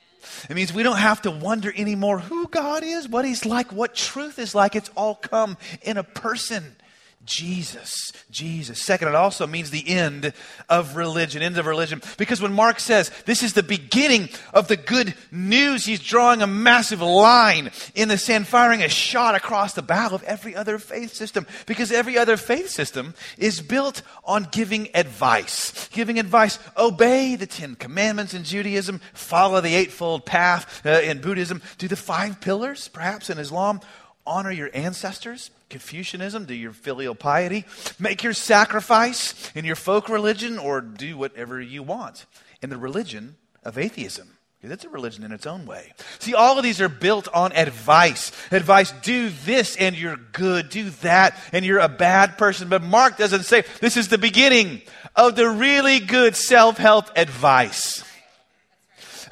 It 0.48 0.54
means 0.54 0.72
we 0.72 0.82
don't 0.82 0.96
have 0.96 1.22
to 1.22 1.30
wonder 1.30 1.72
anymore 1.74 2.18
who 2.18 2.48
God 2.48 2.82
is, 2.82 3.08
what 3.08 3.24
He's 3.24 3.44
like, 3.44 3.72
what 3.72 3.94
truth 3.94 4.38
is 4.38 4.54
like. 4.54 4.74
It's 4.74 4.90
all 4.96 5.14
come 5.14 5.56
in 5.82 5.96
a 5.96 6.04
person. 6.04 6.76
Jesus, 7.24 8.12
Jesus. 8.30 8.82
Second, 8.82 9.08
it 9.08 9.14
also 9.14 9.46
means 9.46 9.70
the 9.70 9.88
end 9.88 10.32
of 10.68 10.96
religion, 10.96 11.42
end 11.42 11.58
of 11.58 11.66
religion. 11.66 12.02
Because 12.18 12.40
when 12.40 12.52
Mark 12.52 12.80
says 12.80 13.10
this 13.24 13.42
is 13.42 13.54
the 13.54 13.62
beginning 13.62 14.28
of 14.52 14.68
the 14.68 14.76
good 14.76 15.14
news, 15.30 15.84
he's 15.86 16.00
drawing 16.00 16.42
a 16.42 16.46
massive 16.46 17.00
line 17.00 17.70
in 17.94 18.08
the 18.08 18.18
sand, 18.18 18.46
firing 18.46 18.82
a 18.82 18.88
shot 18.88 19.34
across 19.34 19.74
the 19.74 19.82
bow 19.82 20.10
of 20.10 20.22
every 20.24 20.54
other 20.54 20.78
faith 20.78 21.14
system. 21.14 21.46
Because 21.66 21.90
every 21.90 22.18
other 22.18 22.36
faith 22.36 22.68
system 22.68 23.14
is 23.38 23.60
built 23.60 24.02
on 24.24 24.48
giving 24.50 24.88
advice. 24.94 25.88
Giving 25.88 26.18
advice, 26.18 26.58
obey 26.76 27.36
the 27.36 27.46
Ten 27.46 27.74
Commandments 27.74 28.34
in 28.34 28.44
Judaism, 28.44 29.00
follow 29.12 29.60
the 29.60 29.74
Eightfold 29.74 30.26
Path 30.26 30.84
uh, 30.84 31.00
in 31.00 31.20
Buddhism, 31.20 31.62
do 31.78 31.88
the 31.88 31.96
five 31.96 32.40
pillars, 32.40 32.88
perhaps 32.88 33.30
in 33.30 33.38
Islam, 33.38 33.80
honor 34.26 34.50
your 34.50 34.70
ancestors 34.74 35.50
Confucianism, 35.74 36.44
do 36.44 36.54
your 36.54 36.72
filial 36.72 37.16
piety, 37.16 37.64
make 37.98 38.22
your 38.22 38.32
sacrifice 38.32 39.50
in 39.56 39.64
your 39.64 39.74
folk 39.74 40.08
religion, 40.08 40.56
or 40.56 40.80
do 40.80 41.16
whatever 41.16 41.60
you 41.60 41.82
want 41.82 42.26
in 42.62 42.70
the 42.70 42.76
religion 42.76 43.34
of 43.64 43.76
atheism. 43.76 44.38
It's 44.62 44.84
a 44.84 44.88
religion 44.88 45.24
in 45.24 45.32
its 45.32 45.46
own 45.46 45.66
way. 45.66 45.92
See, 46.20 46.32
all 46.32 46.56
of 46.56 46.62
these 46.62 46.80
are 46.80 46.88
built 46.88 47.26
on 47.34 47.52
advice. 47.52 48.30
Advice, 48.52 48.92
do 49.02 49.30
this 49.44 49.76
and 49.76 49.96
you're 49.96 50.16
good, 50.16 50.68
do 50.68 50.90
that 51.02 51.36
and 51.52 51.64
you're 51.64 51.80
a 51.80 51.88
bad 51.88 52.38
person. 52.38 52.68
But 52.68 52.82
Mark 52.82 53.18
doesn't 53.18 53.42
say 53.42 53.64
this 53.80 53.96
is 53.96 54.08
the 54.08 54.16
beginning 54.16 54.80
of 55.16 55.34
the 55.34 55.48
really 55.48 55.98
good 55.98 56.36
self 56.36 56.78
help 56.78 57.10
advice 57.16 58.04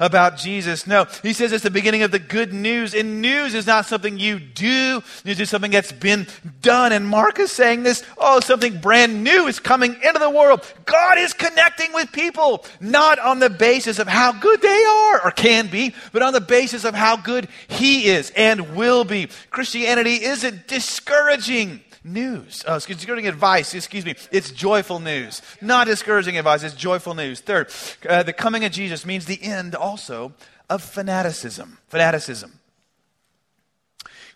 about 0.03 0.37
Jesus. 0.37 0.85
No, 0.85 1.05
he 1.21 1.31
says 1.31 1.53
it's 1.53 1.63
the 1.63 1.71
beginning 1.71 2.03
of 2.03 2.11
the 2.11 2.19
good 2.19 2.51
news. 2.51 2.93
And 2.93 3.21
news 3.21 3.53
is 3.53 3.65
not 3.65 3.85
something 3.85 4.19
you 4.19 4.37
do, 4.37 5.01
news 5.23 5.39
is 5.39 5.49
something 5.49 5.71
that's 5.71 5.93
been 5.93 6.27
done. 6.61 6.91
And 6.91 7.07
Mark 7.07 7.39
is 7.39 7.53
saying 7.53 7.83
this 7.83 8.03
oh, 8.17 8.41
something 8.41 8.79
brand 8.79 9.23
new 9.23 9.47
is 9.47 9.59
coming 9.59 9.93
into 9.93 10.19
the 10.19 10.29
world. 10.29 10.61
God 10.85 11.17
is 11.17 11.33
connecting 11.33 11.93
with 11.93 12.11
people, 12.11 12.65
not 12.81 13.17
on 13.17 13.39
the 13.39 13.49
basis 13.49 13.97
of 13.97 14.07
how 14.07 14.33
good 14.33 14.61
they 14.61 14.83
are 14.83 15.25
or 15.25 15.31
can 15.31 15.67
be, 15.67 15.93
but 16.11 16.21
on 16.21 16.33
the 16.33 16.41
basis 16.41 16.83
of 16.83 16.93
how 16.93 17.15
good 17.15 17.47
he 17.69 18.07
is 18.07 18.31
and 18.35 18.75
will 18.75 19.05
be. 19.05 19.29
Christianity 19.51 20.23
isn't 20.25 20.67
discouraging 20.67 21.79
news. 22.03 22.63
Oh, 22.67 22.79
discouraging 22.79 23.27
advice, 23.27 23.73
excuse 23.73 24.05
me. 24.05 24.15
It's 24.31 24.51
joyful 24.51 24.99
news. 24.99 25.41
Not 25.61 25.87
discouraging 25.87 26.37
advice, 26.37 26.63
it's 26.63 26.75
joyful 26.75 27.13
news. 27.13 27.39
Third, 27.39 27.71
uh, 28.07 28.23
the 28.23 28.33
coming 28.33 28.65
of 28.65 28.71
Jesus 28.71 29.05
means 29.05 29.25
the 29.25 29.41
end 29.41 29.75
also 29.75 30.33
of 30.69 30.81
fanaticism. 30.83 31.77
Fanaticism. 31.87 32.59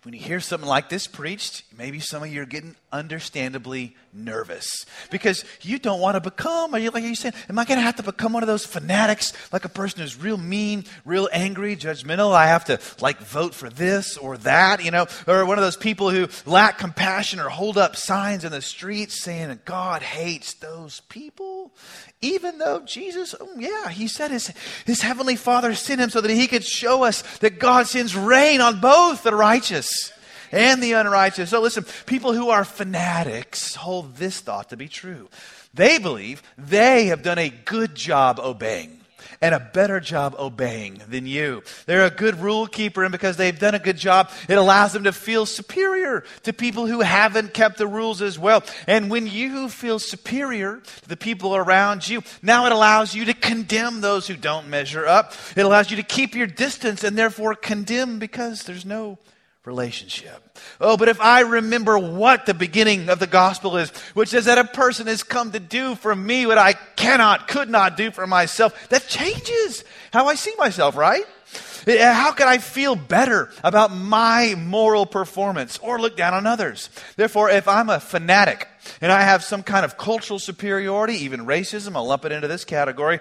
When 0.03 0.13
you 0.13 0.19
hear 0.19 0.39
something 0.39 0.69
like 0.69 0.89
this 0.89 1.07
preached, 1.07 1.63
maybe 1.77 1.99
some 1.99 2.23
of 2.23 2.29
you 2.29 2.41
are 2.41 2.45
getting 2.45 2.75
understandably 2.91 3.95
nervous 4.13 4.85
because 5.11 5.43
you 5.61 5.77
don't 5.77 5.99
want 5.99 6.15
to 6.15 6.21
become, 6.21 6.73
are 6.73 6.79
you 6.79 6.89
like 6.89 7.03
are 7.03 7.07
you 7.07 7.15
saying, 7.15 7.33
am 7.49 7.59
I 7.59 7.65
going 7.65 7.77
to 7.77 7.83
have 7.83 7.97
to 7.97 8.03
become 8.03 8.33
one 8.33 8.43
of 8.43 8.47
those 8.47 8.65
fanatics, 8.65 9.33
like 9.51 9.65
a 9.65 9.69
person 9.69 10.01
who's 10.01 10.17
real 10.17 10.37
mean, 10.37 10.85
real 11.05 11.27
angry, 11.31 11.75
judgmental? 11.75 12.33
I 12.33 12.47
have 12.47 12.65
to 12.65 12.79
like 13.01 13.19
vote 13.19 13.53
for 13.53 13.69
this 13.69 14.17
or 14.17 14.37
that, 14.39 14.83
you 14.83 14.91
know, 14.91 15.07
or 15.27 15.45
one 15.45 15.57
of 15.57 15.63
those 15.63 15.77
people 15.77 16.09
who 16.09 16.27
lack 16.45 16.77
compassion 16.77 17.39
or 17.39 17.49
hold 17.49 17.77
up 17.77 17.95
signs 17.95 18.43
in 18.43 18.51
the 18.51 18.61
streets 18.61 19.21
saying 19.21 19.59
God 19.65 20.01
hates 20.01 20.53
those 20.55 21.01
people? 21.01 21.73
Even 22.21 22.57
though 22.57 22.81
Jesus, 22.81 23.35
oh, 23.39 23.49
yeah, 23.57 23.89
he 23.89 24.07
said 24.07 24.31
his, 24.31 24.51
his 24.85 25.01
heavenly 25.01 25.35
Father 25.35 25.75
sent 25.75 26.01
him 26.01 26.09
so 26.09 26.21
that 26.21 26.31
he 26.31 26.47
could 26.47 26.63
show 26.63 27.03
us 27.03 27.21
that 27.39 27.59
God 27.59 27.85
sends 27.85 28.15
rain 28.15 28.59
on 28.59 28.79
both 28.79 29.23
the 29.23 29.35
righteous 29.35 30.11
and 30.51 30.81
the 30.81 30.93
unrighteous. 30.93 31.49
So 31.49 31.61
listen, 31.61 31.85
people 32.05 32.33
who 32.33 32.49
are 32.49 32.63
fanatics 32.63 33.75
hold 33.75 34.15
this 34.15 34.39
thought 34.39 34.69
to 34.69 34.77
be 34.77 34.87
true. 34.87 35.29
They 35.73 35.99
believe 35.99 36.41
they 36.57 37.07
have 37.07 37.23
done 37.23 37.37
a 37.37 37.49
good 37.49 37.95
job 37.95 38.39
obeying 38.39 38.97
and 39.41 39.53
a 39.53 39.59
better 39.59 39.99
job 39.99 40.35
obeying 40.37 41.01
than 41.09 41.25
you. 41.25 41.63
They're 41.85 42.05
a 42.05 42.09
good 42.09 42.39
rule 42.39 42.67
keeper, 42.67 43.03
and 43.03 43.11
because 43.11 43.37
they've 43.37 43.57
done 43.57 43.75
a 43.75 43.79
good 43.79 43.97
job, 43.97 44.31
it 44.47 44.57
allows 44.57 44.93
them 44.93 45.03
to 45.03 45.11
feel 45.11 45.45
superior 45.45 46.23
to 46.43 46.53
people 46.53 46.87
who 46.87 47.01
haven't 47.01 47.53
kept 47.53 47.77
the 47.77 47.87
rules 47.87 48.21
as 48.21 48.39
well. 48.39 48.63
And 48.87 49.09
when 49.09 49.27
you 49.27 49.69
feel 49.69 49.99
superior 49.99 50.77
to 50.77 51.09
the 51.09 51.17
people 51.17 51.55
around 51.55 52.07
you, 52.07 52.23
now 52.41 52.65
it 52.65 52.71
allows 52.71 53.13
you 53.13 53.25
to 53.25 53.33
condemn 53.33 54.01
those 54.01 54.27
who 54.27 54.35
don't 54.35 54.69
measure 54.69 55.05
up. 55.05 55.33
It 55.55 55.65
allows 55.65 55.91
you 55.91 55.97
to 55.97 56.03
keep 56.03 56.35
your 56.35 56.47
distance 56.47 57.03
and 57.03 57.17
therefore 57.17 57.55
condemn 57.55 58.19
because 58.19 58.63
there's 58.63 58.85
no 58.85 59.17
relationship. 59.67 60.41
Oh, 60.79 60.97
but 60.97 61.09
if 61.09 61.19
I 61.21 61.41
remember 61.41 61.99
what 61.99 62.45
the 62.45 62.53
beginning 62.53 63.09
of 63.09 63.19
the 63.19 63.27
gospel 63.27 63.77
is, 63.77 63.89
which 64.15 64.33
is 64.33 64.45
that 64.45 64.57
a 64.57 64.63
person 64.63 65.07
has 65.07 65.21
come 65.21 65.51
to 65.51 65.59
do 65.59 65.93
for 65.95 66.15
me 66.15 66.45
what 66.45 66.57
I 66.57 66.73
cannot, 66.73 67.47
could 67.47 67.69
not 67.69 67.97
do 67.97 68.09
for 68.09 68.25
myself, 68.25 68.89
that 68.89 69.07
changes 69.07 69.83
how 70.11 70.27
I 70.27 70.35
see 70.35 70.53
myself, 70.57 70.95
right? 70.95 71.25
Eh, 71.85 72.13
how 72.13 72.31
can 72.31 72.47
I 72.47 72.57
feel 72.57 72.95
better 72.95 73.49
about 73.63 73.93
my 73.93 74.55
moral 74.57 75.05
performance 75.05 75.77
or 75.79 75.99
look 75.99 76.17
down 76.17 76.33
on 76.33 76.45
others? 76.45 76.89
Therefore, 77.15 77.49
if 77.49 77.67
I'm 77.67 77.89
a 77.89 77.99
fanatic 77.99 78.67
and 78.99 79.11
I 79.11 79.21
have 79.21 79.43
some 79.43 79.63
kind 79.63 79.85
of 79.85 79.97
cultural 79.97 80.39
superiority, 80.39 81.25
even 81.25 81.45
racism, 81.45 81.95
I'll 81.95 82.07
lump 82.07 82.25
it 82.25 82.31
into 82.31 82.47
this 82.47 82.65
category. 82.65 83.19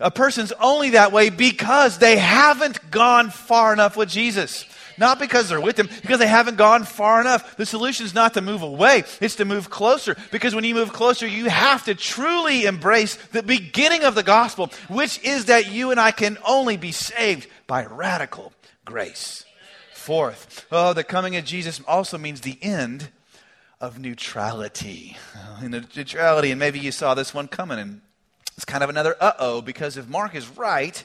A 0.00 0.10
person's 0.10 0.52
only 0.52 0.90
that 0.90 1.12
way 1.12 1.30
because 1.30 1.98
they 1.98 2.16
haven't 2.16 2.90
gone 2.90 3.30
far 3.30 3.72
enough 3.72 3.96
with 3.96 4.08
Jesus. 4.08 4.64
Not 5.00 5.18
because 5.18 5.48
they're 5.48 5.60
with 5.60 5.78
Him, 5.78 5.88
because 6.02 6.18
they 6.18 6.26
haven't 6.26 6.58
gone 6.58 6.84
far 6.84 7.22
enough. 7.22 7.56
The 7.56 7.64
solution 7.64 8.04
is 8.04 8.14
not 8.14 8.34
to 8.34 8.42
move 8.42 8.60
away, 8.60 9.04
it's 9.20 9.36
to 9.36 9.46
move 9.46 9.70
closer. 9.70 10.14
Because 10.30 10.54
when 10.54 10.62
you 10.62 10.74
move 10.74 10.92
closer, 10.92 11.26
you 11.26 11.48
have 11.48 11.84
to 11.86 11.94
truly 11.94 12.66
embrace 12.66 13.16
the 13.16 13.42
beginning 13.42 14.04
of 14.04 14.14
the 14.14 14.22
gospel, 14.22 14.70
which 14.88 15.18
is 15.24 15.46
that 15.46 15.72
you 15.72 15.90
and 15.90 15.98
I 15.98 16.10
can 16.10 16.36
only 16.46 16.76
be 16.76 16.92
saved 16.92 17.48
by 17.66 17.86
radical 17.86 18.52
grace. 18.84 19.46
Fourth, 19.94 20.66
oh, 20.70 20.92
the 20.92 21.04
coming 21.04 21.34
of 21.36 21.46
Jesus 21.46 21.80
also 21.88 22.18
means 22.18 22.42
the 22.42 22.58
end 22.60 23.08
of 23.80 23.98
neutrality. 23.98 25.16
In 25.62 25.70
the 25.70 25.86
neutrality, 25.96 26.50
and 26.50 26.58
maybe 26.58 26.78
you 26.78 26.92
saw 26.92 27.14
this 27.14 27.32
one 27.32 27.48
coming, 27.48 27.78
and 27.78 28.02
it's 28.54 28.66
kind 28.66 28.84
of 28.84 28.90
another 28.90 29.16
uh 29.18 29.32
oh, 29.38 29.62
because 29.62 29.96
if 29.96 30.08
Mark 30.08 30.34
is 30.34 30.46
right, 30.58 31.02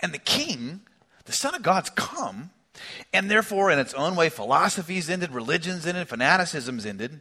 and 0.00 0.12
the 0.12 0.18
king, 0.18 0.80
the 1.26 1.32
Son 1.32 1.54
of 1.54 1.62
God's 1.62 1.90
come, 1.90 2.50
and 3.12 3.30
therefore, 3.30 3.70
in 3.70 3.78
its 3.78 3.94
own 3.94 4.16
way, 4.16 4.28
philosophies 4.28 5.08
ended, 5.08 5.32
religions 5.32 5.86
ended, 5.86 6.08
fanaticisms 6.08 6.86
ended. 6.86 7.20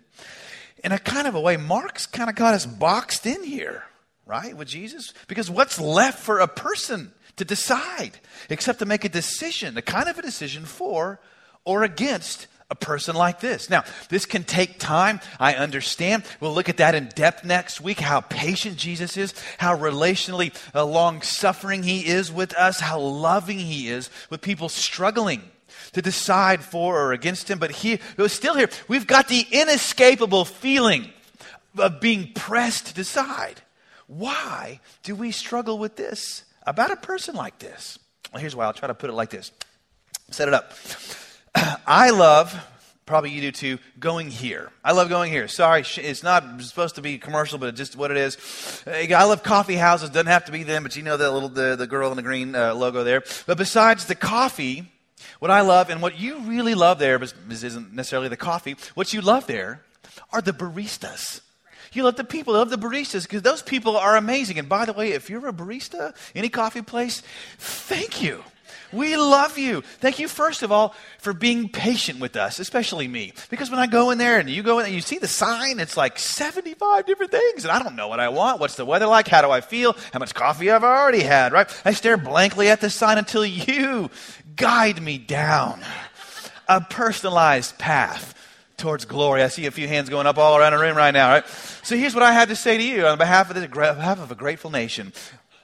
In 0.83 0.91
a 0.91 0.99
kind 0.99 1.27
of 1.27 1.35
a 1.35 1.39
way, 1.39 1.57
Mark's 1.57 2.05
kind 2.05 2.29
of 2.29 2.35
got 2.35 2.53
us 2.53 2.65
boxed 2.65 3.25
in 3.25 3.43
here, 3.43 3.83
right, 4.25 4.55
with 4.55 4.67
Jesus? 4.67 5.13
Because 5.27 5.49
what's 5.49 5.79
left 5.79 6.19
for 6.19 6.39
a 6.39 6.47
person 6.47 7.13
to 7.37 7.45
decide 7.45 8.19
except 8.49 8.79
to 8.79 8.85
make 8.85 9.05
a 9.05 9.09
decision, 9.09 9.77
a 9.77 9.81
kind 9.81 10.09
of 10.09 10.17
a 10.17 10.21
decision 10.21 10.65
for 10.65 11.19
or 11.65 11.83
against 11.83 12.47
a 12.69 12.75
person 12.75 13.15
like 13.15 13.39
this. 13.39 13.69
Now, 13.69 13.83
this 14.09 14.25
can 14.25 14.43
take 14.43 14.79
time. 14.79 15.19
I 15.39 15.55
understand. 15.55 16.23
We'll 16.39 16.53
look 16.53 16.69
at 16.69 16.77
that 16.77 16.95
in 16.95 17.09
depth 17.15 17.43
next 17.43 17.81
week 17.81 17.99
how 17.99 18.21
patient 18.21 18.77
Jesus 18.77 19.17
is, 19.17 19.33
how 19.57 19.77
relationally 19.77 20.55
uh, 20.73 20.85
long 20.85 21.21
suffering 21.21 21.83
he 21.83 22.07
is 22.07 22.31
with 22.31 22.53
us, 22.55 22.79
how 22.79 22.99
loving 22.99 23.59
he 23.59 23.89
is 23.89 24.09
with 24.29 24.41
people 24.41 24.69
struggling 24.69 25.41
to 25.93 26.01
decide 26.01 26.63
for 26.63 26.99
or 26.99 27.13
against 27.13 27.49
him. 27.49 27.59
But 27.59 27.71
he 27.71 27.99
but 28.17 28.31
still 28.31 28.55
here, 28.55 28.69
we've 28.87 29.07
got 29.07 29.27
the 29.27 29.45
inescapable 29.51 30.45
feeling 30.45 31.09
of 31.77 31.99
being 31.99 32.31
pressed 32.33 32.87
to 32.87 32.93
decide. 32.93 33.61
Why 34.07 34.79
do 35.03 35.15
we 35.15 35.31
struggle 35.31 35.77
with 35.77 35.95
this 35.95 36.43
about 36.65 36.91
a 36.91 36.95
person 36.95 37.35
like 37.35 37.59
this? 37.59 37.99
Well, 38.31 38.41
here's 38.41 38.55
why. 38.55 38.65
I'll 38.65 38.73
try 38.73 38.87
to 38.87 38.93
put 38.93 39.09
it 39.09 39.13
like 39.13 39.29
this. 39.29 39.51
Set 40.31 40.47
it 40.47 40.53
up. 40.53 40.73
I 41.87 42.09
love, 42.11 42.55
probably 43.05 43.31
you 43.31 43.41
do 43.41 43.51
too, 43.51 43.79
going 43.99 44.29
here. 44.29 44.71
I 44.83 44.91
love 44.93 45.09
going 45.09 45.31
here. 45.31 45.47
Sorry, 45.47 45.83
it's 45.97 46.23
not 46.23 46.61
supposed 46.61 46.95
to 46.95 47.01
be 47.01 47.17
commercial, 47.17 47.57
but 47.57 47.69
it's 47.69 47.77
just 47.77 47.95
what 47.95 48.11
it 48.11 48.17
is. 48.17 48.83
I 48.87 49.23
love 49.23 49.43
coffee 49.43 49.75
houses. 49.75 50.09
Doesn't 50.09 50.27
have 50.27 50.45
to 50.45 50.51
be 50.51 50.63
them, 50.63 50.83
but 50.83 50.95
you 50.95 51.03
know 51.03 51.17
the 51.17 51.31
little 51.31 51.49
the, 51.49 51.75
the 51.75 51.87
girl 51.87 52.09
in 52.11 52.17
the 52.17 52.23
green 52.23 52.55
uh, 52.55 52.73
logo 52.73 53.03
there. 53.03 53.23
But 53.45 53.57
besides 53.57 54.05
the 54.05 54.15
coffee, 54.15 54.91
what 55.39 55.51
I 55.51 55.61
love 55.61 55.89
and 55.89 56.01
what 56.01 56.19
you 56.19 56.39
really 56.39 56.75
love 56.75 56.99
there 56.99 57.17
this 57.19 57.63
isn't 57.63 57.93
necessarily 57.93 58.29
the 58.29 58.37
coffee. 58.37 58.75
What 58.95 59.13
you 59.13 59.21
love 59.21 59.47
there 59.47 59.81
are 60.31 60.41
the 60.41 60.53
baristas. 60.53 61.41
You 61.93 62.03
love 62.03 62.15
the 62.15 62.23
people, 62.23 62.53
you 62.53 62.59
love 62.59 62.71
the 62.71 62.77
baristas 62.77 63.23
because 63.23 63.43
those 63.43 63.61
people 63.61 63.97
are 63.97 64.15
amazing. 64.15 64.57
And 64.57 64.67
by 64.67 64.85
the 64.85 64.93
way, 64.93 65.11
if 65.11 65.29
you're 65.29 65.47
a 65.47 65.53
barista, 65.53 66.15
any 66.33 66.49
coffee 66.49 66.81
place, 66.81 67.21
thank 67.59 68.21
you. 68.21 68.43
We 68.93 69.17
love 69.17 69.57
you. 69.57 69.81
Thank 69.81 70.19
you, 70.19 70.27
first 70.27 70.63
of 70.63 70.71
all, 70.71 70.95
for 71.17 71.33
being 71.33 71.69
patient 71.69 72.19
with 72.19 72.35
us, 72.35 72.59
especially 72.59 73.07
me. 73.07 73.33
Because 73.49 73.69
when 73.69 73.79
I 73.79 73.87
go 73.87 74.11
in 74.11 74.17
there 74.17 74.39
and 74.39 74.49
you 74.49 74.63
go 74.63 74.79
in 74.79 74.85
and 74.85 74.93
you 74.93 75.01
see 75.01 75.17
the 75.17 75.27
sign, 75.27 75.79
it's 75.79 75.97
like 75.97 76.19
75 76.19 77.05
different 77.05 77.31
things. 77.31 77.65
And 77.65 77.71
I 77.71 77.81
don't 77.81 77.95
know 77.95 78.07
what 78.07 78.19
I 78.19 78.29
want. 78.29 78.59
What's 78.59 78.75
the 78.75 78.85
weather 78.85 79.07
like? 79.07 79.27
How 79.27 79.41
do 79.41 79.49
I 79.49 79.61
feel? 79.61 79.95
How 80.13 80.19
much 80.19 80.33
coffee 80.33 80.67
have 80.67 80.83
I 80.83 80.95
already 80.95 81.23
had, 81.23 81.51
right? 81.51 81.81
I 81.83 81.93
stare 81.93 82.17
blankly 82.17 82.69
at 82.69 82.81
the 82.81 82.89
sign 82.89 83.17
until 83.17 83.45
you 83.45 84.09
guide 84.55 85.01
me 85.01 85.17
down 85.17 85.81
a 86.67 86.81
personalized 86.81 87.77
path 87.77 88.33
towards 88.77 89.05
glory. 89.05 89.43
I 89.43 89.47
see 89.47 89.65
a 89.65 89.71
few 89.71 89.87
hands 89.87 90.09
going 90.09 90.27
up 90.27 90.37
all 90.37 90.57
around 90.57 90.73
the 90.73 90.79
room 90.79 90.97
right 90.97 91.11
now, 91.11 91.29
right? 91.29 91.47
So 91.83 91.95
here's 91.95 92.13
what 92.13 92.23
I 92.23 92.33
had 92.33 92.49
to 92.49 92.55
say 92.55 92.77
to 92.77 92.83
you 92.83 93.07
on 93.07 93.17
behalf 93.17 93.49
of, 93.49 93.57
on 93.57 93.69
behalf 93.69 94.19
of 94.19 94.31
a 94.31 94.35
grateful 94.35 94.71
nation. 94.71 95.13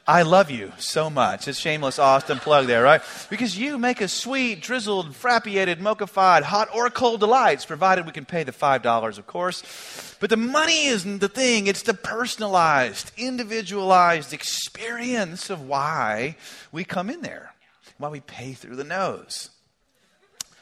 I 0.10 0.24
love 0.24 0.50
you 0.50 0.74
so 0.80 1.12
much. 1.12 1.48
It's 1.48 1.60
shameless 1.60 2.00
Austin 2.00 2.40
plug 2.40 2.66
there, 2.66 2.82
right? 2.82 3.00
Because 3.30 3.56
you 3.56 3.78
make 3.78 4.02
a 4.02 4.08
sweet, 4.08 4.60
drizzled, 4.60 5.14
frappiated, 5.14 5.78
mochified, 5.78 6.42
hot 6.42 6.68
or 6.74 6.90
cold 6.90 7.20
delights, 7.20 7.64
provided 7.64 8.08
we 8.08 8.12
can 8.12 8.26
pay 8.26 8.42
the 8.42 8.52
$5, 8.52 9.20
of 9.20 9.28
course. 9.28 10.18
But 10.20 10.32
the 10.32 10.36
money 10.36 10.88
isn't 10.88 11.20
the 11.20 11.30
thing, 11.30 11.68
it's 11.68 11.84
the 11.84 11.94
personalized, 11.94 13.12
individualized 13.18 14.34
experience 14.34 15.52
of 15.52 15.68
why 15.68 16.38
we 16.72 16.84
come 16.84 17.12
in 17.12 17.22
there, 17.22 17.54
why 18.00 18.10
we 18.10 18.20
pay 18.20 18.54
through 18.54 18.78
the 18.78 18.84
nose. 18.84 19.52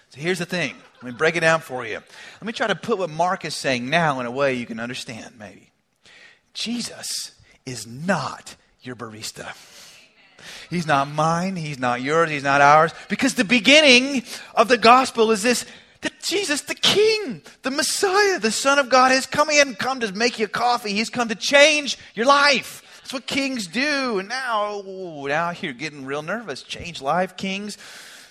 So 0.09 0.19
here's 0.19 0.39
the 0.39 0.45
thing. 0.45 0.75
Let 1.01 1.13
me 1.13 1.17
break 1.17 1.37
it 1.37 1.39
down 1.39 1.61
for 1.61 1.85
you. 1.85 1.93
Let 1.93 2.45
me 2.45 2.51
try 2.51 2.67
to 2.67 2.75
put 2.75 2.97
what 2.97 3.09
Mark 3.09 3.45
is 3.45 3.55
saying 3.55 3.89
now 3.89 4.19
in 4.19 4.25
a 4.25 4.31
way 4.31 4.55
you 4.55 4.65
can 4.65 4.81
understand, 4.81 5.35
maybe. 5.39 5.71
Jesus 6.53 7.31
is 7.65 7.87
not 7.87 8.57
your 8.87 8.95
barista. 8.95 9.53
He's 10.69 10.87
not 10.87 11.07
mine. 11.07 11.55
He's 11.55 11.79
not 11.79 12.01
yours. 12.01 12.29
He's 12.29 12.43
not 12.43 12.61
ours. 12.61 12.93
Because 13.09 13.35
the 13.35 13.43
beginning 13.43 14.23
of 14.55 14.67
the 14.67 14.77
gospel 14.77 15.31
is 15.31 15.43
this 15.43 15.65
that 16.01 16.21
Jesus, 16.21 16.61
the 16.61 16.75
King, 16.75 17.41
the 17.63 17.71
Messiah, 17.71 18.39
the 18.39 18.51
Son 18.51 18.77
of 18.77 18.89
God, 18.89 19.11
has 19.11 19.25
come. 19.25 19.49
He 19.49 19.61
come 19.75 19.99
to 20.01 20.11
make 20.13 20.39
you 20.39 20.47
coffee. 20.47 20.93
He's 20.93 21.09
come 21.09 21.27
to 21.29 21.35
change 21.35 21.97
your 22.13 22.25
life. 22.25 22.83
That's 23.01 23.13
what 23.13 23.25
kings 23.25 23.67
do. 23.67 24.19
And 24.19 24.29
now, 24.29 24.83
now 24.85 25.51
you're 25.59 25.73
getting 25.73 26.05
real 26.05 26.21
nervous. 26.21 26.61
Change 26.61 27.01
life, 27.01 27.35
kings. 27.35 27.77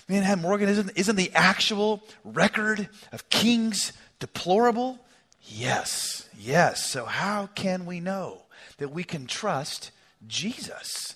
Man, 0.07 0.39
Morgan, 0.39 0.69
isn't, 0.69 0.91
isn't 0.95 1.17
the 1.17 1.31
actual 1.33 2.03
record 2.23 2.87
of 3.11 3.27
kings 3.29 3.91
deplorable? 4.19 4.99
Yes, 5.41 6.29
yes. 6.39 6.85
So 6.85 7.05
how 7.05 7.47
can 7.47 7.85
we 7.85 7.99
know 7.99 8.43
that 8.77 8.91
we 8.91 9.03
can 9.03 9.27
trust 9.27 9.91
Jesus 10.27 11.15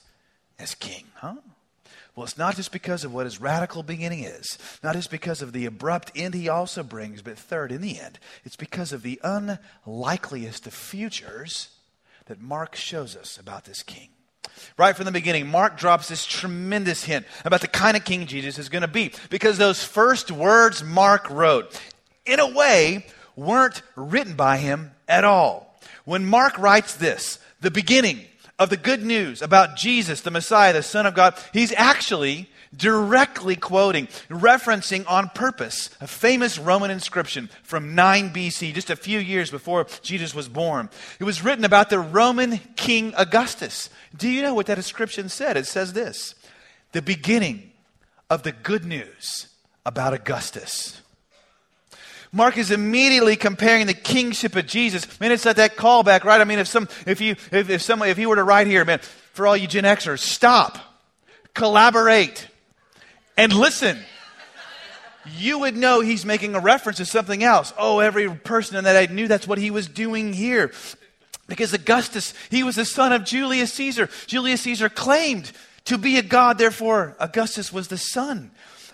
as 0.60 0.76
king, 0.76 1.06
huh? 1.16 1.36
Well, 2.16 2.26
it's 2.26 2.38
not 2.38 2.58
just 2.58 2.72
because 2.72 3.06
of 3.06 3.14
what 3.14 3.26
his 3.26 3.40
radical 3.40 3.84
beginning 3.84 4.26
is, 4.26 4.58
not 4.84 4.96
just 4.96 5.10
because 5.10 5.42
of 5.42 5.54
the 5.54 5.66
abrupt 5.66 6.12
end 6.16 6.34
he 6.34 6.50
also 6.50 6.84
brings, 6.84 7.22
but 7.22 7.38
third, 7.38 7.72
in 7.72 7.82
the 7.82 8.00
end, 8.00 8.20
it's 8.44 8.58
because 8.58 8.92
of 8.92 9.02
the 9.02 9.20
unlikeliest 9.24 10.68
of 10.68 10.74
futures 10.74 11.70
that 12.26 12.42
Mark 12.42 12.76
shows 12.76 13.16
us 13.16 13.38
about 13.38 13.64
this 13.64 13.82
king. 13.82 14.10
Right 14.78 14.96
from 14.96 15.06
the 15.06 15.12
beginning, 15.12 15.48
Mark 15.48 15.78
drops 15.78 16.10
this 16.10 16.26
tremendous 16.26 17.06
hint 17.06 17.26
about 17.46 17.62
the 17.62 17.68
kind 17.68 17.96
of 17.96 18.04
king 18.04 18.26
Jesus 18.26 18.60
is 18.60 18.70
going 18.70 18.82
to 18.82 18.88
be. 18.88 19.14
Because 19.30 19.58
those 19.58 19.84
first 19.84 20.32
words 20.32 20.84
Mark 20.84 21.30
wrote, 21.30 21.80
in 22.26 22.40
a 22.40 22.50
way, 22.50 23.06
weren't 23.36 23.82
written 23.96 24.36
by 24.36 24.58
him 24.58 24.92
at 25.08 25.24
all. 25.24 25.80
When 26.04 26.26
Mark 26.26 26.58
writes 26.58 26.96
this, 26.96 27.40
the 27.62 27.72
beginning 27.72 28.26
of 28.62 28.70
the 28.70 28.78
good 28.78 29.04
news 29.04 29.42
about 29.42 29.76
Jesus, 29.76 30.22
the 30.22 30.30
Messiah, 30.30 30.72
the 30.72 30.84
Son 30.84 31.08
of 31.08 31.16
God, 31.16 31.34
he's 31.52 31.74
actually 31.74 32.48
directly 32.78 33.56
quoting, 33.56 34.06
referencing 34.30 35.04
on 35.10 35.30
purpose 35.30 35.90
a 36.00 36.06
famous 36.06 36.60
Roman 36.60 36.92
inscription 36.92 37.50
from 37.64 37.96
9 37.96 38.30
BC, 38.30 38.72
just 38.76 38.92
a 38.92 38.96
few 38.96 39.18
years 39.18 39.50
before 39.50 39.88
Jesus 40.04 40.36
was 40.36 40.48
born. 40.48 40.92
It 41.20 41.24
was 41.24 41.44
written 41.44 41.66
about 41.66 41.90
the 41.90 41.98
Roman 41.98 42.60
King 42.76 43.16
Augustus. 43.18 43.90
Do 44.16 44.30
you 44.30 44.44
know 44.44 44.54
what 44.54 44.68
that 44.68 44.78
inscription 44.78 45.28
said? 45.28 45.58
It 45.58 45.66
says 45.66 45.94
this 45.94 46.36
The 46.92 47.02
beginning 47.02 47.72
of 48.30 48.44
the 48.44 48.52
good 48.52 48.86
news 48.86 49.48
about 49.88 50.14
Augustus. 50.14 51.02
Mark 52.34 52.58
is 52.58 52.72
immediately 52.72 53.36
comparing 53.36 53.88
the 53.88 53.94
kingship 53.94 54.56
of 54.56 54.66
Jesus. 54.66 55.20
Man, 55.20 55.32
it's 55.32 55.46
like 55.46 55.58
that 55.58 55.76
callback, 55.76 56.24
right? 56.24 56.40
I 56.40 56.46
mean, 56.46 56.60
if 56.60 56.68
some, 56.68 56.88
if 57.06 57.20
you, 57.20 57.32
if, 57.52 57.70
if 57.70 57.82
someone, 57.82 58.08
if 58.08 58.18
he 58.18 58.26
were 58.26 58.38
to 58.38 58.44
write 58.44 58.68
here, 58.68 58.86
man, 58.86 59.00
for 59.34 59.46
all 59.46 59.58
you 59.58 59.68
Gen 59.68 59.84
Xers, 59.84 60.20
stop, 60.20 60.78
collaborate, 61.54 62.48
and 63.38 63.52
listen. 63.52 63.98
You 65.38 65.60
would 65.60 65.78
know 65.78 66.02
he's 66.02 66.26
making 66.26 66.56
a 66.56 66.60
reference 66.60 66.98
to 66.98 67.06
something 67.06 67.44
else. 67.44 67.74
Oh, 67.78 68.00
every 68.00 68.30
person 68.30 68.78
in 68.78 68.86
that 68.86 68.96
I 68.96 69.14
knew 69.14 69.28
that's 69.28 69.48
what 69.48 69.60
he 69.60 69.70
was 69.70 69.88
doing 69.88 70.34
here. 70.34 70.72
Because 71.48 71.74
Augustus, 71.74 72.34
he 72.50 72.64
was 72.64 72.76
the 72.76 72.86
son 72.86 73.12
of 73.12 73.24
Julius 73.26 73.74
Caesar. 73.74 74.10
Julius 74.26 74.62
Caesar 74.62 74.90
claimed 74.90 75.52
to 75.86 75.98
be 75.98 76.18
a 76.18 76.24
god, 76.24 76.58
therefore, 76.58 77.16
Augustus 77.20 77.74
was 77.74 77.88
the 77.88 77.98
son 77.98 78.52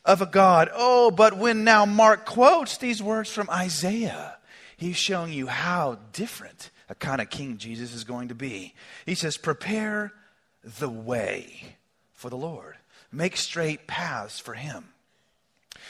of 0.08 0.22
a 0.22 0.26
God. 0.26 0.70
Oh, 0.74 1.12
but 1.12 1.38
when 1.38 1.64
now 1.64 1.86
Mark 1.86 2.26
quotes 2.26 2.78
these 2.78 3.04
words 3.04 3.30
from 3.30 3.50
Isaiah, 3.50 4.38
he's 4.78 4.96
showing 4.96 5.34
you 5.34 5.48
how 5.48 6.00
different 6.14 6.72
a 6.90 6.96
kind 6.96 7.22
of 7.22 7.30
king 7.30 7.58
Jesus 7.58 7.94
is 7.94 8.06
going 8.06 8.30
to 8.30 8.36
be. 8.36 8.74
He 9.06 9.14
says, 9.14 9.38
Prepare 9.38 10.14
the 10.64 10.90
way 10.90 11.76
for 12.14 12.30
the 12.30 12.38
Lord, 12.38 12.78
make 13.12 13.38
straight 13.38 13.86
paths 13.86 14.40
for 14.40 14.54
him. 14.54 14.86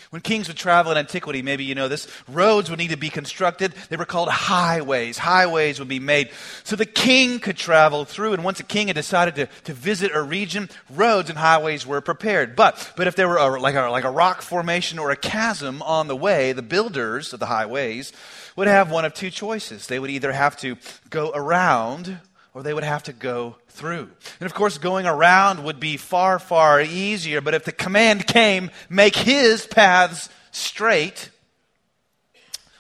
When 0.10 0.22
kings 0.22 0.48
would 0.48 0.58
travel 0.58 0.92
in 0.92 0.98
antiquity, 0.98 1.42
maybe 1.42 1.64
you 1.64 1.76
know 1.76 1.88
this, 1.88 2.08
roads 2.28 2.70
would 2.70 2.80
need 2.80 2.90
to 2.90 2.98
be 2.98 3.10
constructed. 3.10 3.74
They 3.90 3.98
were 3.98 4.06
called 4.06 4.30
highways. 4.30 5.18
Highways 5.18 5.80
would 5.80 5.88
be 5.88 6.00
made 6.00 6.30
so 6.64 6.76
the 6.76 6.86
king 6.86 7.40
could 7.40 7.58
travel 7.58 8.06
through. 8.06 8.34
And 8.34 8.44
once 8.44 8.60
a 8.60 8.64
king 8.64 8.88
had 8.88 8.96
decided 8.96 9.36
to, 9.36 9.48
to 9.66 9.74
visit 9.74 10.12
a 10.14 10.22
region, 10.22 10.70
roads 10.90 11.30
and 11.30 11.38
highways 11.38 11.86
were 11.86 12.02
prepared. 12.02 12.56
But, 12.56 12.94
but 12.96 13.08
if 13.08 13.16
there 13.16 13.28
were 13.28 13.38
a, 13.38 13.60
like, 13.60 13.76
a, 13.76 13.90
like 13.90 14.04
a 14.04 14.12
rock 14.12 14.42
formation 14.42 15.00
or 15.00 15.12
a 15.12 15.16
chasm 15.16 15.82
on 15.82 16.08
the 16.08 16.16
way, 16.16 16.54
the 16.54 16.62
builders 16.62 17.34
of 17.34 17.40
the 17.40 17.46
highways 17.48 18.14
would 18.56 18.68
have 18.68 18.92
one 18.92 19.06
of 19.06 19.14
two 19.14 19.30
choices. 19.30 19.88
They 19.88 20.00
would 20.00 20.10
either 20.10 20.32
have 20.32 20.58
to 20.58 20.78
go 21.10 21.32
around 21.34 22.20
or 22.58 22.64
they 22.64 22.74
would 22.74 22.84
have 22.84 23.04
to 23.04 23.14
go 23.14 23.56
through. 23.68 24.10
And 24.40 24.48
of 24.48 24.56
course, 24.56 24.80
going 24.80 25.06
around 25.06 25.64
would 25.64 25.80
be 25.80 25.96
far, 25.96 26.40
far 26.40 26.82
easier, 26.82 27.40
but 27.40 27.54
if 27.54 27.66
the 27.66 27.72
command 27.72 28.26
came, 28.26 28.72
make 28.90 29.16
his 29.16 29.68
paths 29.68 30.28
straight, 30.50 31.30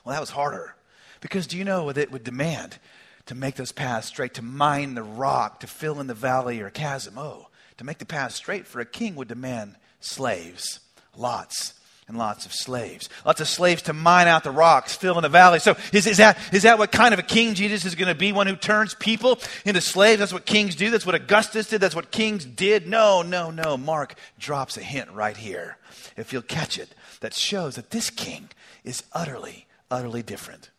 well, 0.03 0.15
that 0.15 0.19
was 0.19 0.31
harder. 0.31 0.73
Because 1.21 1.45
do 1.45 1.59
you 1.59 1.63
know 1.63 1.83
what 1.83 1.99
it 1.99 2.11
would 2.11 2.23
demand 2.23 2.79
to 3.27 3.35
make 3.35 3.53
those 3.53 3.71
paths 3.71 4.07
straight, 4.07 4.33
to 4.33 4.41
mine 4.41 4.95
the 4.95 5.03
rock, 5.03 5.59
to 5.59 5.67
fill 5.67 5.99
in 5.99 6.07
the 6.07 6.15
valley 6.15 6.59
or 6.59 6.71
chasm? 6.71 7.13
Oh, 7.15 7.49
to 7.77 7.83
make 7.83 7.99
the 7.99 8.05
path 8.05 8.31
straight 8.31 8.65
for 8.65 8.79
a 8.79 8.85
king 8.85 9.13
would 9.13 9.27
demand 9.27 9.75
slaves, 9.99 10.79
lots 11.15 11.75
and 12.07 12.17
lots 12.17 12.45
of 12.45 12.53
slaves. 12.53 13.09
Lots 13.25 13.41
of 13.41 13.47
slaves 13.47 13.81
to 13.83 13.93
mine 13.93 14.27
out 14.27 14.43
the 14.43 14.51
rocks, 14.51 14.95
fill 14.95 15.17
in 15.17 15.23
the 15.23 15.29
valley. 15.29 15.59
So 15.59 15.75
is, 15.91 16.07
is, 16.07 16.17
that, 16.17 16.37
is 16.53 16.63
that 16.63 16.77
what 16.77 16.91
kind 16.91 17.13
of 17.13 17.19
a 17.19 17.23
king 17.23 17.53
Jesus 17.53 17.83
is 17.83 17.95
going 17.95 18.07
to 18.07 18.15
be? 18.15 18.31
One 18.31 18.47
who 18.47 18.55
turns 18.55 18.93
people 18.93 19.39
into 19.65 19.81
slaves? 19.81 20.19
That's 20.19 20.33
what 20.33 20.45
kings 20.45 20.75
do. 20.75 20.89
That's 20.89 21.05
what 21.05 21.15
Augustus 21.15 21.69
did. 21.69 21.81
That's 21.81 21.95
what 21.95 22.11
kings 22.11 22.45
did. 22.45 22.87
No, 22.87 23.21
no, 23.21 23.51
no. 23.51 23.77
Mark 23.77 24.15
drops 24.39 24.77
a 24.77 24.81
hint 24.81 25.11
right 25.11 25.35
here. 25.35 25.77
If 26.15 26.31
you'll 26.31 26.41
catch 26.43 26.79
it, 26.79 26.89
that 27.19 27.33
shows 27.33 27.75
that 27.75 27.91
this 27.91 28.09
king 28.09 28.49
is 28.83 29.03
utterly, 29.11 29.67
utterly 29.91 30.23
different. 30.23 30.69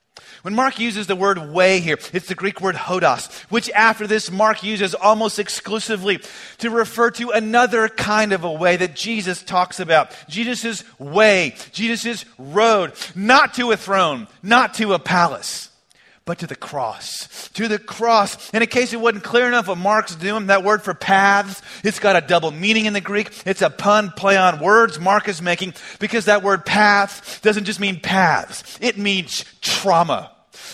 When 0.42 0.54
Mark 0.54 0.78
uses 0.78 1.06
the 1.06 1.16
word 1.16 1.52
way 1.52 1.80
here, 1.80 1.98
it's 2.12 2.28
the 2.28 2.34
Greek 2.34 2.60
word 2.60 2.74
hodos, 2.74 3.30
which 3.50 3.70
after 3.70 4.06
this 4.06 4.30
Mark 4.30 4.62
uses 4.62 4.94
almost 4.94 5.38
exclusively 5.38 6.20
to 6.58 6.70
refer 6.70 7.10
to 7.12 7.30
another 7.30 7.88
kind 7.88 8.32
of 8.32 8.44
a 8.44 8.52
way 8.52 8.76
that 8.76 8.94
Jesus 8.94 9.42
talks 9.42 9.80
about. 9.80 10.14
Jesus' 10.28 10.84
way, 10.98 11.54
Jesus' 11.72 12.24
road, 12.38 12.92
not 13.14 13.54
to 13.54 13.72
a 13.72 13.76
throne, 13.76 14.28
not 14.42 14.74
to 14.74 14.94
a 14.94 14.98
palace 14.98 15.68
but 16.28 16.40
to 16.40 16.46
the 16.46 16.54
cross. 16.54 17.48
To 17.54 17.68
the 17.68 17.78
cross. 17.78 18.50
And 18.52 18.62
in 18.62 18.68
case 18.68 18.92
it 18.92 19.00
wasn't 19.00 19.24
clear 19.24 19.48
enough 19.48 19.66
what 19.66 19.78
Mark's 19.78 20.14
doing, 20.14 20.48
that 20.48 20.62
word 20.62 20.82
for 20.82 20.92
paths, 20.92 21.62
it's 21.82 21.98
got 21.98 22.22
a 22.22 22.26
double 22.26 22.50
meaning 22.50 22.84
in 22.84 22.92
the 22.92 23.00
Greek. 23.00 23.30
It's 23.46 23.62
a 23.62 23.70
pun 23.70 24.12
play 24.14 24.36
on 24.36 24.60
words 24.60 25.00
Mark 25.00 25.26
is 25.26 25.40
making 25.40 25.72
because 25.98 26.26
that 26.26 26.42
word 26.42 26.66
path 26.66 27.40
doesn't 27.40 27.64
just 27.64 27.80
mean 27.80 27.98
paths, 27.98 28.78
it 28.82 28.98
means 28.98 29.46
trauma. 29.62 30.30